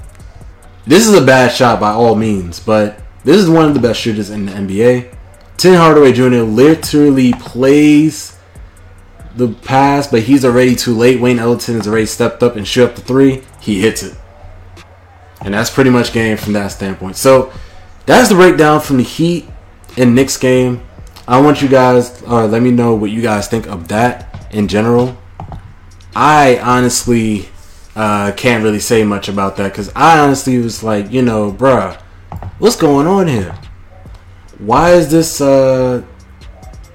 [0.87, 4.01] this is a bad shot by all means, but this is one of the best
[4.01, 5.15] shooters in the NBA.
[5.57, 6.43] Tim Hardaway Jr.
[6.43, 8.39] literally plays
[9.37, 11.21] the pass, but he's already too late.
[11.21, 13.43] Wayne Ellington has already stepped up and shoot up the three.
[13.61, 14.17] He hits it.
[15.43, 17.17] And that's pretty much game from that standpoint.
[17.17, 17.53] So
[18.07, 19.49] that's the breakdown from the Heat
[19.97, 20.83] and Knicks game.
[21.29, 24.69] I want you guys, uh, let me know what you guys think of that in
[24.69, 25.17] general.
[26.15, 27.49] I honestly
[27.95, 31.97] uh, can't really say much about that because I honestly was like, you know, bruh,
[32.59, 33.57] what's going on here?
[34.59, 36.03] Why is this uh,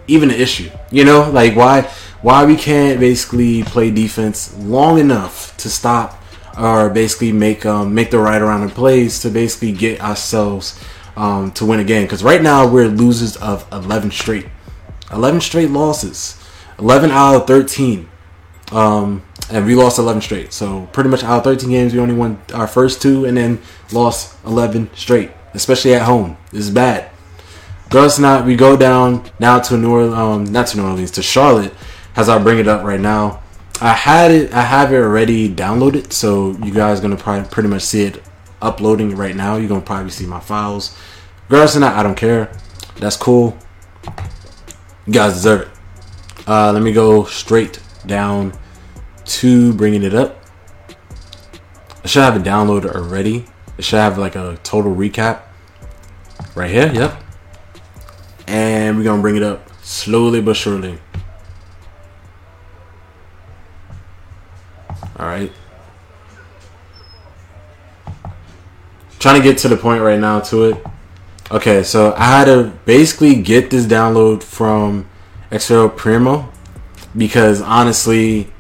[0.07, 0.69] even an issue?
[0.91, 1.89] You know, like why
[2.21, 6.21] why we can't basically play defense long enough to stop
[6.57, 10.79] or basically make um, make the right around the plays to basically get ourselves
[11.15, 12.03] um, to win a game.
[12.03, 14.47] Because right now we're losers of 11 straight,
[15.11, 16.41] 11 straight losses,
[16.79, 18.09] 11 out of 13,
[18.71, 20.53] um, and we lost 11 straight.
[20.53, 23.59] So pretty much out of 13 games, we only won our first two, and then
[23.91, 26.38] lost 11 straight, especially at home.
[26.51, 27.09] This is bad.
[27.89, 31.21] Girls, not we go down now to New Orleans, um, not to New Orleans, to
[31.21, 31.73] Charlotte
[32.15, 33.41] as I bring it up right now.
[33.81, 34.53] I had it.
[34.53, 38.23] I have it already downloaded, so you guys gonna probably pretty much see it
[38.61, 39.57] uploading right now.
[39.57, 40.97] You're gonna probably see my files.
[41.49, 42.51] Girls, that, I don't care.
[42.97, 43.57] That's cool.
[45.05, 45.74] You guys deserve it.
[46.47, 48.53] Uh, let me go straight down
[49.25, 50.39] to bringing it up.
[52.03, 53.45] I should have it downloaded already.
[53.77, 55.41] It should have like a total recap
[56.53, 56.91] right here.
[56.93, 57.23] Yep.
[58.47, 60.99] And we're gonna bring it up slowly but surely.
[65.17, 65.51] All right.
[69.17, 70.86] Trying to get to the point right now to it.
[71.49, 75.08] Okay, so I had to basically get this download from
[75.51, 76.51] Xfl Primo
[77.17, 78.51] because honestly,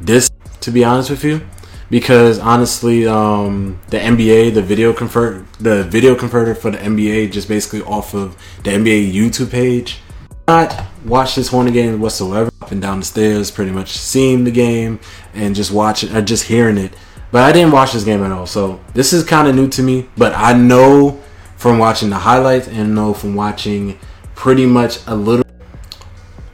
[0.00, 1.46] this to be honest with you,
[1.90, 7.48] because honestly, um, the NBA, the video convert, the video converter for the NBA, just
[7.48, 10.00] basically off of the NBA YouTube page.
[10.48, 12.50] Not watch this Hornet game whatsoever.
[12.62, 14.98] Up and down the stairs, pretty much seeing the game
[15.34, 16.94] and just watching or just hearing it.
[17.30, 19.82] But I didn't watch this game at all, so this is kind of new to
[19.82, 20.08] me.
[20.16, 21.22] But I know
[21.56, 23.98] from watching the highlights and know from watching
[24.34, 25.45] pretty much a little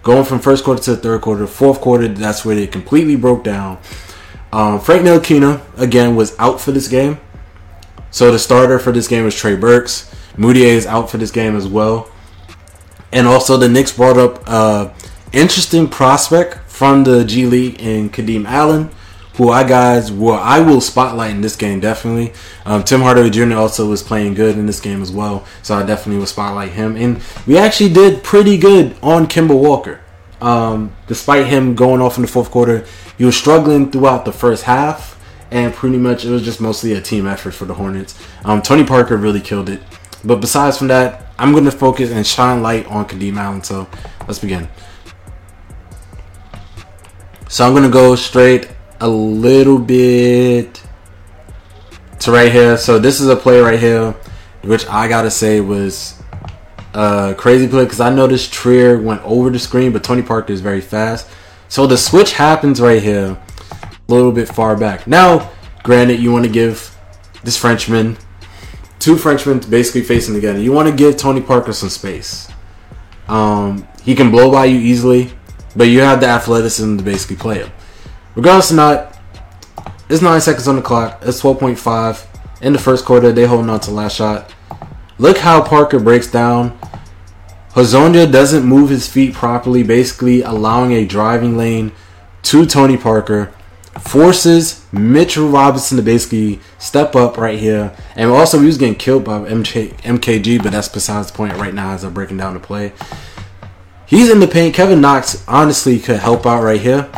[0.02, 2.08] going from first quarter to the third quarter, fourth quarter.
[2.08, 3.78] That's where they completely broke down.
[4.52, 7.18] Um, Frank Ntilikina again was out for this game,
[8.10, 10.14] so the starter for this game was Trey Burks.
[10.36, 12.10] Mudiay is out for this game as well,
[13.12, 14.90] and also the Knicks brought up uh,
[15.32, 18.90] interesting prospect from the G League in Kadeem Allen,
[19.34, 22.32] who I guys well I will spotlight in this game definitely.
[22.64, 23.54] Um, Tim Hardaway Jr.
[23.54, 26.96] also was playing good in this game as well, so I definitely will spotlight him.
[26.96, 30.00] And we actually did pretty good on Kemba Walker.
[30.40, 32.84] Um, despite him going off in the fourth quarter,
[33.16, 35.20] he was struggling throughout the first half,
[35.52, 38.20] and pretty much it was just mostly a team effort for the Hornets.
[38.44, 39.80] Um, Tony Parker really killed it.
[40.24, 43.62] But besides from that, I'm going to focus and shine light on Kadeem Allen.
[43.62, 43.88] So
[44.26, 44.68] let's begin.
[47.52, 48.70] So I'm gonna go straight
[49.02, 50.80] a little bit
[52.20, 52.76] to right here.
[52.76, 54.12] So this is a play right here,
[54.62, 56.22] which I gotta say was
[56.94, 60.60] a crazy play because I noticed Trier went over the screen, but Tony Parker is
[60.60, 61.28] very fast.
[61.68, 63.36] So the switch happens right here,
[64.08, 65.08] a little bit far back.
[65.08, 65.50] Now,
[65.82, 66.96] granted, you want to give
[67.42, 68.16] this Frenchman,
[69.00, 70.60] two Frenchmen basically facing together.
[70.60, 72.48] You want to give Tony Parker some space.
[73.26, 75.32] Um, he can blow by you easily.
[75.74, 77.72] But you have the athleticism to basically play him.
[78.34, 79.18] Regardless or not,
[80.08, 81.20] it's 9 seconds on the clock.
[81.22, 82.26] It's 12.5.
[82.62, 84.52] In the first quarter, they holding on to last shot.
[85.18, 86.78] Look how Parker breaks down.
[87.74, 91.92] Hezonja doesn't move his feet properly, basically allowing a driving lane
[92.42, 93.52] to Tony Parker.
[94.00, 97.94] Forces Mitchell Robinson to basically step up right here.
[98.16, 101.74] And also, he was getting killed by MJ, MKG, but that's besides the point right
[101.74, 102.92] now as I'm breaking down the play.
[104.06, 104.74] He's in the paint.
[104.74, 107.10] Kevin Knox honestly could help out right here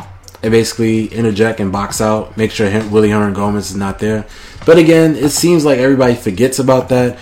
[0.44, 4.26] and basically interject and box out, make sure Willy Hernangomez is not there.
[4.66, 7.18] But again, it seems like everybody forgets about that.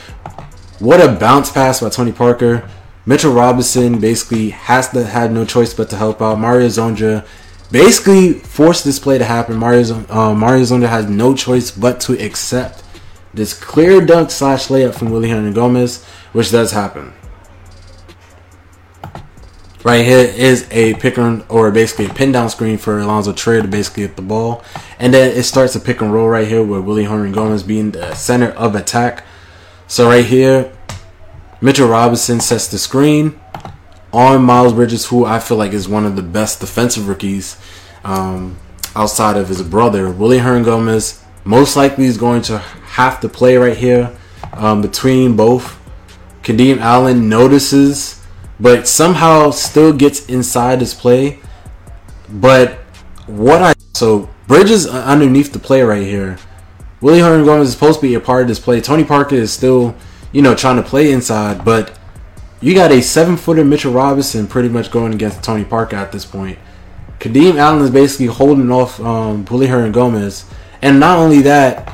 [0.80, 2.68] What a bounce pass by Tony Parker.
[3.06, 6.40] Mitchell Robinson basically has to had no choice but to help out.
[6.40, 7.24] Mario Hezonja
[7.70, 9.56] basically forced this play to happen.
[9.56, 12.82] Mario, uh, Mario Hezonja has no choice but to accept
[13.32, 17.12] this clear dunk slash layup from Willy Hernangomez, which does happen.
[19.84, 23.62] Right here is a pick and or basically a pin down screen for Alonzo Trier
[23.62, 24.62] to basically get the ball.
[25.00, 28.14] And then it starts a pick and roll right here with Willy Hernangomez being the
[28.14, 29.24] center of attack.
[29.88, 30.72] So right here,
[31.60, 33.40] Mitchell Robinson sets the screen
[34.12, 37.56] on Miles Bridges, who I feel like is one of the best defensive rookies
[38.04, 38.58] um,
[38.94, 40.10] outside of his brother.
[40.10, 44.16] Willy Hernangomez most likely is going to have to play right here
[44.52, 45.76] um, between both.
[46.42, 48.21] Kadeem Allen notices,
[48.62, 51.40] but somehow still gets inside his play.
[52.30, 52.78] But
[53.26, 56.38] what I so Bridges underneath the play right here.
[57.02, 58.80] Willy Hernangomez is supposed to be a part of this play.
[58.80, 59.94] Tony Parker is still
[60.32, 61.96] you know, trying to play inside, but
[62.60, 66.24] you got a seven footer Mitchell Robinson pretty much going against Tony Parker at this
[66.24, 66.58] point.
[67.18, 70.50] Kadeem Allen is basically holding off um, Willy Hernangomez.
[70.80, 71.92] And not only that,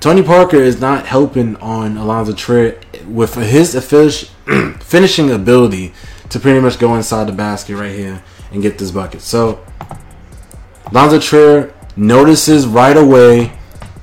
[0.00, 3.74] Tony Parker is not helping on Alonzo Trier with his
[4.80, 5.92] finishing ability
[6.28, 9.20] to pretty much go inside the basket right here and get this bucket.
[9.20, 9.64] So,
[10.86, 13.52] Alonzo Trier notices right away.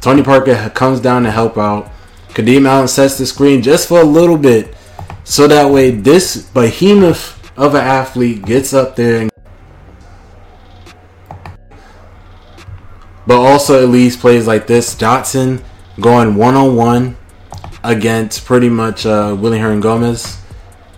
[0.02, 1.92] Tony Parker comes down to help out.
[2.30, 4.76] Kadeem Allen sets the screen just for a little bit,
[5.24, 9.32] so that way this behemoth of an athlete gets up there and
[13.26, 14.96] but also at least plays like this.
[14.96, 15.62] Johnson
[16.00, 17.18] going one on one
[17.88, 20.40] against pretty much uh, Willy Hernangomez.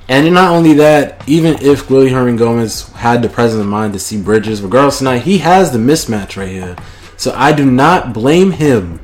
[0.08, 4.20] And not only that, even if Willy Hernangomez had the presence of mind to see
[4.20, 6.76] Bridges, regardless tonight, he has the mismatch right here.
[7.16, 9.00] So I do not blame him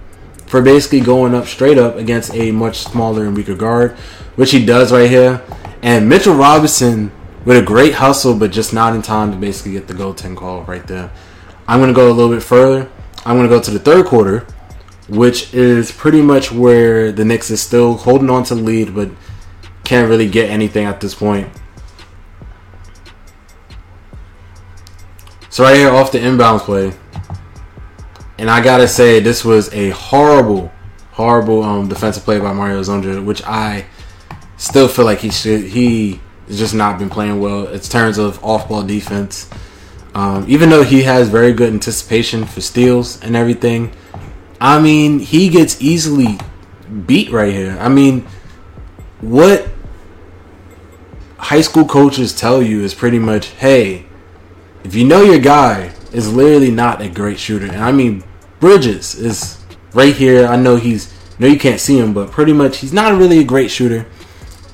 [0.48, 3.92] for basically going up straight up against a much smaller and weaker guard,
[4.36, 5.44] which he does right here.
[5.84, 7.12] And Mitchell Robinson
[7.46, 10.64] with a great hustle, but just not in time to basically get the goaltend call
[10.64, 11.12] right there.
[11.68, 12.90] I'm going to go a little bit further.
[13.26, 14.48] I'm going to go to the third quarter,
[15.08, 19.10] which is pretty much where the Knicks is still holding on to lead, but
[19.84, 21.48] can't really get anything at this point.
[25.50, 26.94] So right here off the inbounds play,
[28.38, 30.72] and I gotta say, this was a horrible,
[31.12, 33.86] horrible um, defensive play by Mario Hezonja, which I
[34.58, 35.64] still feel like he should.
[35.64, 39.50] He has just not been playing well in terms of off-ball defense.
[40.14, 43.94] Um, even though he has very good anticipation for steals and everything,
[44.60, 46.38] I mean, he gets easily
[47.06, 47.78] beat right here.
[47.80, 48.28] I mean,
[49.22, 49.68] what
[51.38, 54.06] high school coaches tell you is pretty much, hey,
[54.84, 57.66] if you know your guy, is literally not a great shooter.
[57.66, 58.24] And I mean,
[58.60, 59.64] Bridges is
[59.94, 60.48] right here.
[60.48, 63.44] I know he's, no, you can't see him, but pretty much he's not really a
[63.44, 64.08] great shooter.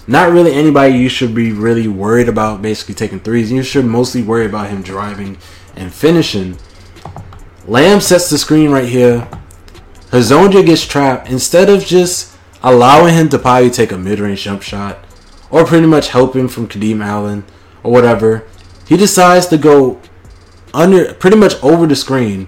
[0.08, 3.52] Not really anybody you should be really worried about basically taking threes.
[3.52, 5.38] You should mostly worry about him driving
[5.76, 6.58] and finishing.
[7.66, 9.28] Lamb sets the screen right here.
[10.12, 11.30] Hezonja gets trapped.
[11.30, 15.00] Instead of just allowing him to probably take a mid-range jump shot
[15.50, 17.46] or pretty much help him from Kadeem Allen
[17.82, 18.46] or whatever,
[18.88, 20.02] he decides to go
[20.74, 22.48] under pretty much over the screen,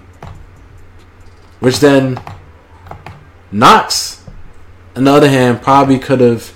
[1.60, 2.18] which then
[3.50, 4.24] Knox,
[4.94, 6.52] on the other hand, probably could have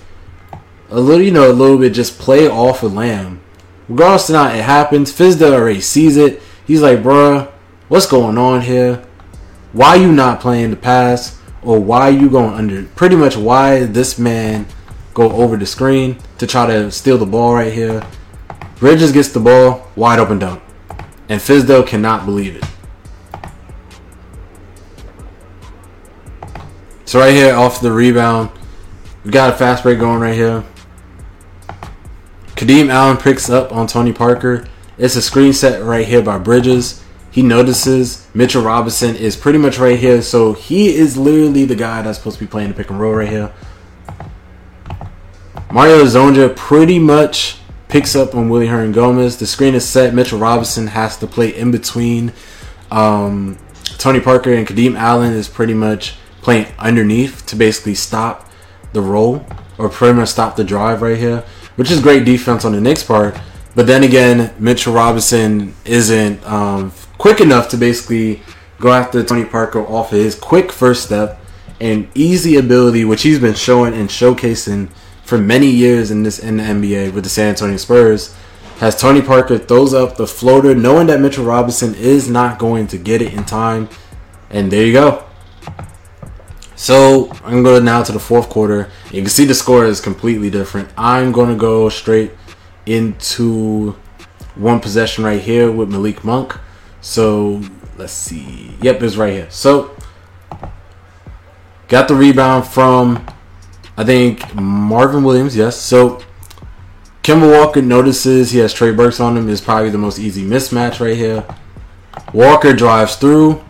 [0.89, 3.41] a little, you know, a little bit just play off of Lamb.
[3.87, 5.11] Regardless of not, it happens.
[5.11, 6.41] Fizdale already sees it.
[6.65, 7.49] He's like, bruh,
[7.87, 9.03] what's going on here?
[9.71, 11.39] Why you not playing the pass?
[11.61, 12.83] Or why you going under?
[12.83, 14.65] Pretty much why this man
[15.13, 18.01] go over the screen to try to steal the ball right here.
[18.77, 20.63] Bridges gets the ball, wide open dunk.
[21.27, 22.63] And Fizdale cannot believe it.
[27.05, 28.51] So right here, off the rebound,
[29.25, 30.63] we got a fast break going right here.
[32.55, 34.67] Kadeem Allen picks up on Tony Parker.
[34.97, 37.03] It's a screen set right here by Bridges.
[37.31, 42.01] He notices Mitchell Robinson is pretty much right here, so he is literally the guy
[42.01, 43.53] that's supposed to be playing the pick and roll right here.
[45.71, 49.37] Mario Hezonja pretty much picks up on Willy Hernangomez.
[49.37, 50.15] The screen is set.
[50.15, 52.33] Mitchell Robinson has to play in between.
[52.89, 53.59] Um,
[53.99, 58.49] Tony Parker and Kadeem Allen is pretty much playing underneath to basically stop
[58.93, 59.45] the roll
[59.77, 61.43] or pretty much stop the drive right here,
[61.75, 63.37] which is great defense on the Knicks part.
[63.75, 68.41] But then again, Mitchell Robinson isn't um, quick enough to basically
[68.79, 71.39] go after Tony Parker off of his quick first step
[71.79, 74.89] and easy ability, which he's been showing and showcasing
[75.23, 78.35] for many years in this in the NBA with the San Antonio Spurs
[78.79, 82.97] has Tony Parker throws up the floater knowing that Mitchell Robinson is not going to
[82.97, 83.89] get it in time.
[84.49, 85.25] And there you go.
[86.77, 88.89] So I'm going to go now to the fourth quarter.
[89.11, 90.89] You can see the score is completely different.
[90.97, 92.31] I'm going to go straight
[92.85, 93.97] into
[94.55, 96.57] one possession right here with Malik Monk.
[97.01, 97.61] So
[97.97, 98.75] let's see.
[98.81, 99.49] Yep, it's right here.
[99.49, 99.95] So
[101.87, 103.25] got the rebound from
[103.97, 105.55] I think Marvin Williams.
[105.55, 105.75] Yes.
[105.75, 106.21] So
[107.23, 109.49] Kemba Walker notices he has Trey Burks on him.
[109.49, 111.45] Is probably the most easy mismatch right here.
[112.33, 113.63] Walker drives through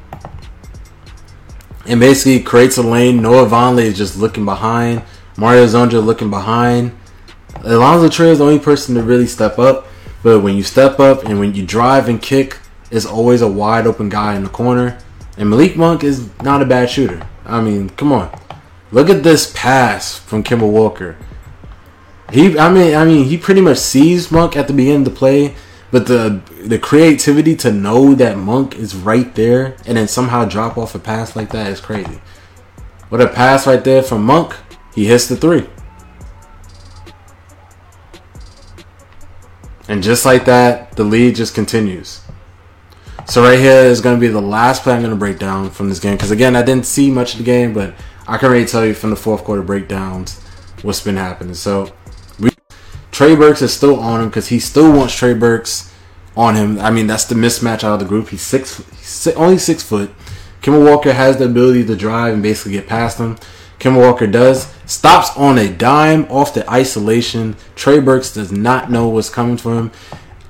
[1.88, 3.21] and basically creates a lane.
[3.21, 5.01] Noah Vonleh is just looking behind.
[5.38, 6.95] Mario Hezonja looking behind.
[7.63, 9.88] Alonzo Trier is the only person to really step up.
[10.21, 12.57] But when you step up and when you drive and kick,
[12.92, 14.98] it's always a wide open guy in the corner.
[15.38, 17.26] And Malik Monk is not a bad shooter.
[17.46, 18.38] I mean, come on.
[18.92, 21.16] Look at this pass from Kemba Walker.
[22.32, 25.18] He, I mean, I mean, he pretty much sees Monk at the beginning of the
[25.18, 25.56] play,
[25.92, 30.78] but the the creativity to know that Monk is right there and then somehow drop
[30.78, 32.22] off a pass like that is crazy.
[33.10, 34.56] What a pass right there from Monk.
[34.94, 35.68] He hits the three.
[39.88, 42.22] And just like that, the lead just continues.
[43.30, 45.69] So right here is going to be the last play I'm going to break down
[45.69, 46.15] from this game.
[46.15, 47.93] Because again, I didn't see much of the game, but
[48.27, 50.39] I can already tell you from the fourth quarter breakdowns
[50.82, 51.53] what's been happening.
[51.53, 51.93] So
[52.39, 52.49] we,
[53.11, 55.93] Trey Burks is still on him because he still wants Trey Burks
[56.36, 56.80] on him.
[56.80, 58.30] I mean, that's the mismatch out of the group.
[58.30, 60.09] He's six, he's only six foot.
[60.63, 63.38] Kemba Walker has the ability to drive and basically get past him.
[63.77, 64.73] Kemba Walker does.
[64.88, 67.57] Stops on a dime off the isolation.
[67.75, 69.91] Trey Burks does not know what's coming for him.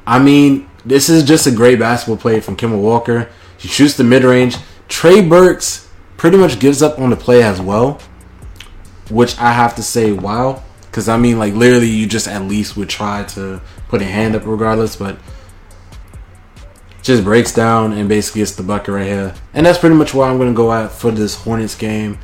[0.07, 3.29] I mean, this is just a great basketball play from Kemba Walker.
[3.57, 4.57] He shoots the mid range.
[4.87, 7.99] Trey Burks pretty much gives up on the play as well,
[9.09, 10.63] which I have to say, wow.
[10.81, 14.35] Because I mean, like literally, you just at least would try to put a hand
[14.35, 15.17] up regardless, but
[17.01, 19.35] just breaks down and basically gets the bucket right here.
[19.53, 22.19] And that's pretty much what I'm going to go at for this Hornets game.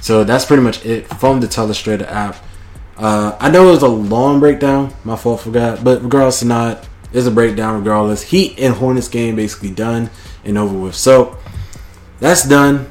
[0.00, 2.36] So that's pretty much it from the Telestrator app.
[2.96, 4.92] Uh, I know it was a long breakdown.
[5.04, 5.84] My fault, forgot.
[5.84, 8.22] But regardless not, it's a breakdown regardless.
[8.22, 10.10] Heat and Hornets game basically done
[10.44, 10.94] and over with.
[10.94, 11.38] So
[12.20, 12.90] that's done.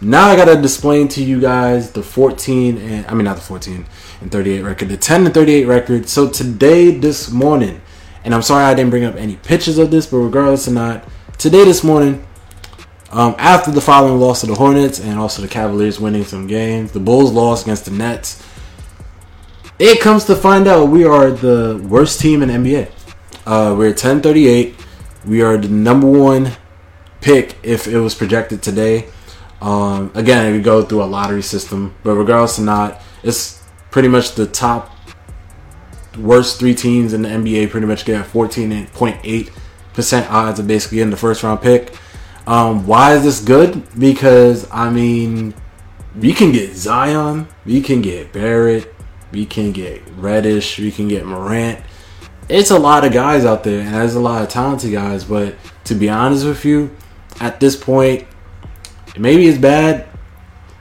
[0.00, 3.86] Now I gotta explain to you guys the 14 and I mean not the 14
[4.20, 6.08] and 38 record, the 10 and 38 record.
[6.08, 7.80] So today, this morning,
[8.24, 11.04] and I'm sorry I didn't bring up any pictures of this, but regardless or not,
[11.38, 12.26] today this morning,
[13.10, 16.92] um, after the following loss to the Hornets and also the Cavaliers winning some games,
[16.92, 18.42] the Bulls lost against the Nets.
[19.78, 22.90] It comes to find out we are the worst team in NBA.
[23.46, 24.74] Uh, we're 1038.
[25.26, 26.52] We are the number one
[27.20, 29.08] pick if it was projected today.
[29.60, 34.32] Um, again, we go through a lottery system, but regardless or not, it's pretty much
[34.32, 34.96] the top
[36.18, 37.70] worst three teams in the NBA.
[37.70, 39.50] Pretty much get 14.8
[39.92, 41.94] percent odds of basically getting the first round pick.
[42.46, 43.86] Um, why is this good?
[43.98, 45.54] Because I mean,
[46.16, 48.94] we can get Zion, we can get Barrett,
[49.32, 51.80] we can get Reddish, we can get Morant.
[52.48, 55.24] It's a lot of guys out there, and there's a lot of talented guys.
[55.24, 56.94] But to be honest with you,
[57.40, 58.26] at this point,
[59.16, 60.06] maybe it's bad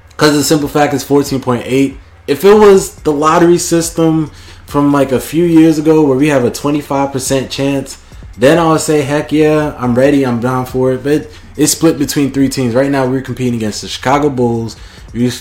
[0.09, 1.97] because the simple fact is 14.8.
[2.27, 4.27] If it was the lottery system
[4.65, 8.01] from like a few years ago where we have a 25% chance,
[8.37, 11.03] then I would say, heck yeah, I'm ready, I'm down for it.
[11.03, 12.73] But it's split between three teams.
[12.73, 14.75] Right now, we're competing against the Chicago Bulls.
[15.13, 15.31] We're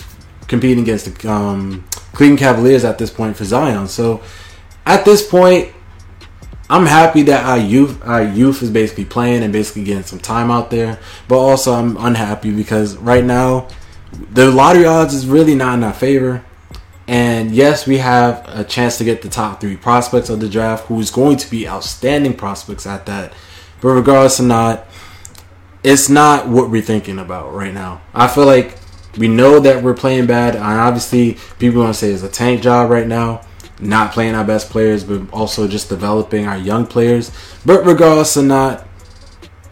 [0.46, 3.88] competing against the um, Cleveland Cavaliers at this point for Zion.
[3.88, 4.22] So
[4.84, 5.72] at this point,
[6.72, 10.50] I'm happy that our youth, our youth is basically playing and basically getting some time
[10.50, 10.98] out there.
[11.28, 13.68] But also, I'm unhappy because right now,
[14.32, 16.42] the lottery odds is really not in our favor.
[17.06, 20.86] And yes, we have a chance to get the top three prospects of the draft,
[20.86, 23.34] who is going to be outstanding prospects at that.
[23.82, 24.86] But regardless or not,
[25.84, 28.00] it's not what we're thinking about right now.
[28.14, 28.78] I feel like
[29.18, 32.62] we know that we're playing bad, and obviously people want to say it's a tank
[32.62, 33.44] job right now,
[33.82, 37.30] not playing our best players, but also just developing our young players.
[37.66, 38.86] But regardless or not,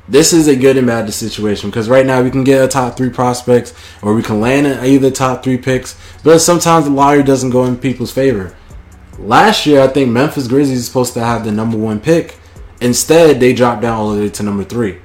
[0.08, 2.96] this is a good and bad situation because right now we can get a top
[2.96, 7.50] three prospects or we can land either top three picks, but sometimes the lottery doesn't
[7.50, 8.56] go in people's favor.
[9.18, 12.36] Last year, I think Memphis Grizzlies is supposed to have the number one pick.
[12.80, 14.98] Instead, they dropped down all the way to number three.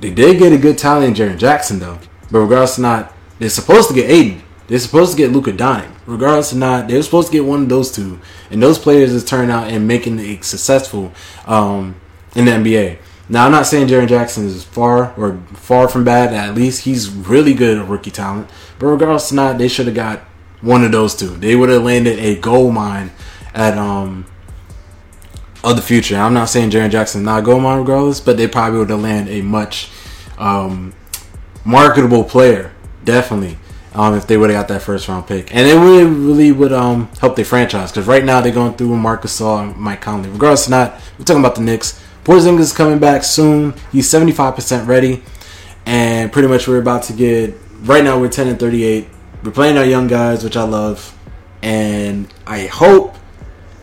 [0.00, 1.98] They did get a good talent in Jaren Jackson though.
[2.30, 4.42] But regardless of not, they're supposed to get Ayton.
[4.70, 5.90] They're supposed to get Luka Doncic.
[6.06, 8.20] Regardless of not, they're supposed to get one of those two.
[8.52, 11.12] And those players is turning out and making it successful
[11.44, 12.00] um,
[12.36, 12.98] in the NBA.
[13.28, 16.32] Now I'm not saying Jaren Jackson is far or far from bad.
[16.32, 18.48] At least he's really good at rookie talent.
[18.78, 20.20] But regardless of not, they should have got
[20.60, 21.30] one of those two.
[21.30, 23.10] They would have landed a gold mine
[23.52, 24.24] at um
[25.64, 26.16] of the future.
[26.16, 29.34] I'm not saying Jaren Jackson not gold mine regardless, but they probably would have landed
[29.34, 29.90] a much
[30.38, 30.94] um,
[31.64, 32.72] marketable player,
[33.04, 33.58] definitely.
[33.94, 36.72] Um, if they would have got that first round pick, and it really really would
[36.72, 40.28] um, help their franchise because right now they're going through Marc Gasol and Mike Conley.
[40.28, 42.02] Regardless, of not we're talking about the Knicks.
[42.24, 43.74] Porzingis is coming back soon.
[43.90, 45.22] He's seventy five percent ready,
[45.86, 47.54] and pretty much we're about to get.
[47.82, 49.08] Right now we're ten and thirty eight.
[49.42, 51.16] We're playing our young guys, which I love,
[51.62, 53.16] and I hope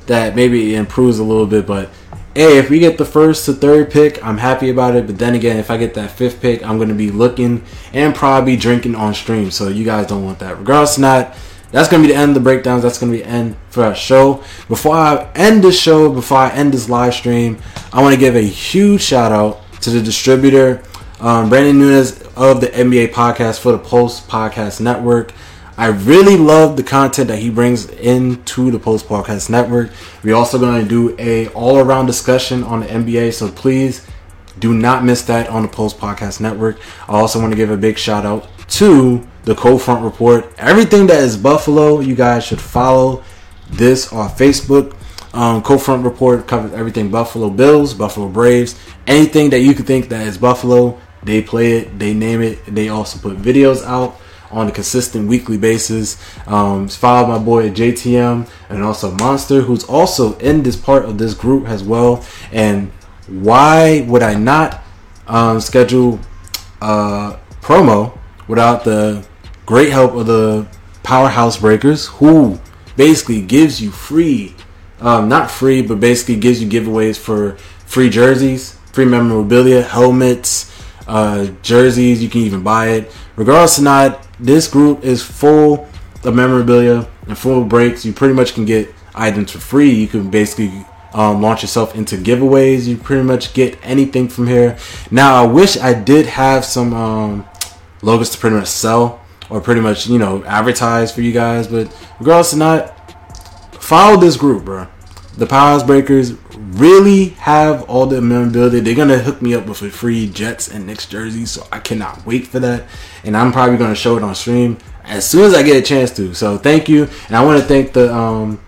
[0.06, 1.90] that maybe it improves a little bit, but
[2.38, 5.08] hey, if we get the first to third pick, I'm happy about it.
[5.08, 7.64] But then again, if I get that fifth pick, I'm going to be looking
[7.94, 9.50] and probably drinking on stream.
[9.50, 10.60] So you guys don't want that.
[10.60, 11.36] Regardless, not
[11.72, 12.84] that's going to be the end of the breakdowns.
[12.84, 14.44] That's going to be the end for our show.
[14.68, 17.58] Before I end this show, before I end this live stream,
[17.92, 20.84] I want to give a huge shout out to the distributor,
[21.20, 25.34] um, Brandon Nunes of the NBA podcast for the Post Podcast Network.
[25.80, 29.92] I really love the content that he brings into the Post Podcast Network.
[30.24, 34.08] We're also going to do a all around discussion on the NBA, so please
[34.58, 36.80] do not miss that on the Post Podcast Network.
[37.08, 40.52] I also want to give a big shout out to the Cold Front Report.
[40.58, 43.24] Everything that is Buffalo, you guys should follow
[43.70, 44.96] this on Facebook.
[45.36, 50.10] Um, Cold Front Report covers everything Buffalo Bills, Buffalo Braves, anything that you could think
[50.10, 51.00] that is Buffalo.
[51.22, 54.20] They play it, they name it, they also put videos out
[54.52, 56.18] on a consistent weekly basis.
[56.48, 61.34] Um, followed my boy JTM and also Monster, who's also in this part of this
[61.34, 62.26] group as well.
[62.52, 62.92] And
[63.28, 64.82] why would I not
[65.28, 66.20] um, schedule
[66.82, 68.18] a promo
[68.48, 69.26] without the
[69.66, 70.68] great help of the
[71.04, 72.60] Powerhouse Breakers, who
[72.96, 74.56] basically gives you free,
[75.00, 80.72] um, not free, but basically gives you giveaways for free jerseys, free memorabilia, helmets,
[81.08, 82.22] uh, jerseys.
[82.22, 83.12] You can even buy it.
[83.36, 85.88] Regardless or not, this group is full
[86.24, 88.06] of memorabilia and full of breaks.
[88.06, 89.92] You pretty much can get items for free.
[89.92, 92.86] You can basically um, launch yourself into giveaways.
[92.86, 94.78] You pretty much get anything from here.
[95.12, 97.48] Now, I wish I did have some um,
[98.02, 101.68] logos to pretty much sell or pretty much, you know, advertise for you guys.
[101.68, 102.94] But regardless or not,
[103.82, 104.88] follow this group, bro.
[105.38, 108.82] The Powerhouse Breakers really have all the memorabilia.
[108.82, 112.26] They're gonna hook me up with a free Jets and Knicks jersey, so I cannot
[112.26, 112.86] wait for that.
[113.24, 116.12] And I'm probably gonna show it on stream as soon as I get a chance
[116.18, 116.34] to.
[116.34, 118.60] So thank you, and I want to thank the um,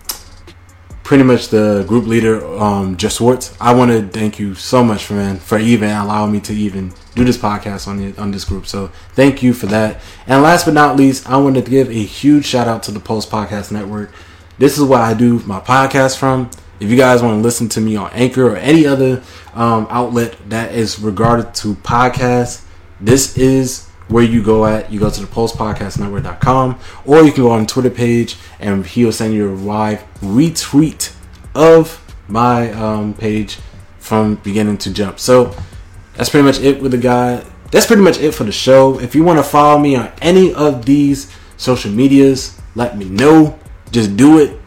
[1.04, 3.58] pretty much the group leader, um, Just Swartz.
[3.60, 7.26] I want to thank you so much, man, for even allowing me to even do
[7.26, 8.68] this podcast on the, on this group.
[8.68, 10.02] So thank you for that.
[10.28, 13.00] And last but not least, I want to give a huge shout out to the
[13.00, 14.12] Post Podcast Network.
[14.60, 16.50] This is where I do my podcast from.
[16.82, 20.36] If you guys want to listen to me on Anchor or any other um, outlet
[20.50, 22.66] that is regarded to podcasts,
[23.00, 24.92] this is where you go at.
[24.92, 29.34] You go to the postpodcastnetwork.com or you can go on Twitter page and he'll send
[29.34, 31.16] you a live retweet
[31.56, 33.60] of my um, page
[34.00, 35.20] from beginning to jump.
[35.20, 35.56] So
[36.16, 37.46] that's pretty much it with the guy.
[37.72, 39.00] That's pretty much it for the show.
[39.00, 43.58] If you want to follow me on any of these social medias, let me know.
[43.92, 44.60] Just do it.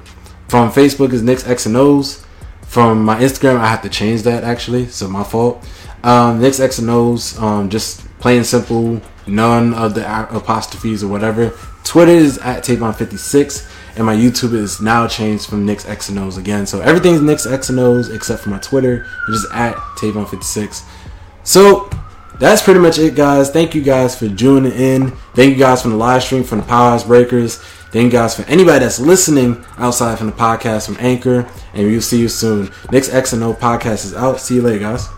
[0.48, 2.24] From Facebook is Nick's X and O's.
[2.66, 5.66] From my Instagram, I have to change that actually, so my fault.
[6.02, 10.04] Um, Nick's X and O's, um, just plain simple, none of the
[10.34, 11.52] apostrophes or whatever.
[11.84, 16.38] Twitter is at Tavon56, and my YouTube is now changed from Nick's X and O's
[16.38, 16.66] again.
[16.66, 20.82] So everything's Nick's X and O's except for my Twitter, which is at Tavon56.
[21.44, 21.90] So
[22.38, 23.50] that's pretty much it, guys.
[23.50, 25.10] Thank you guys for tuning in.
[25.34, 27.62] Thank you guys from the live stream from the Powerhouse Breakers.
[27.92, 32.00] Thank you guys for anybody that's listening outside from the podcast from Anchor, and we'll
[32.00, 32.70] see you soon.
[32.90, 34.40] Next X and O podcast is out.
[34.40, 35.08] See you later, guys.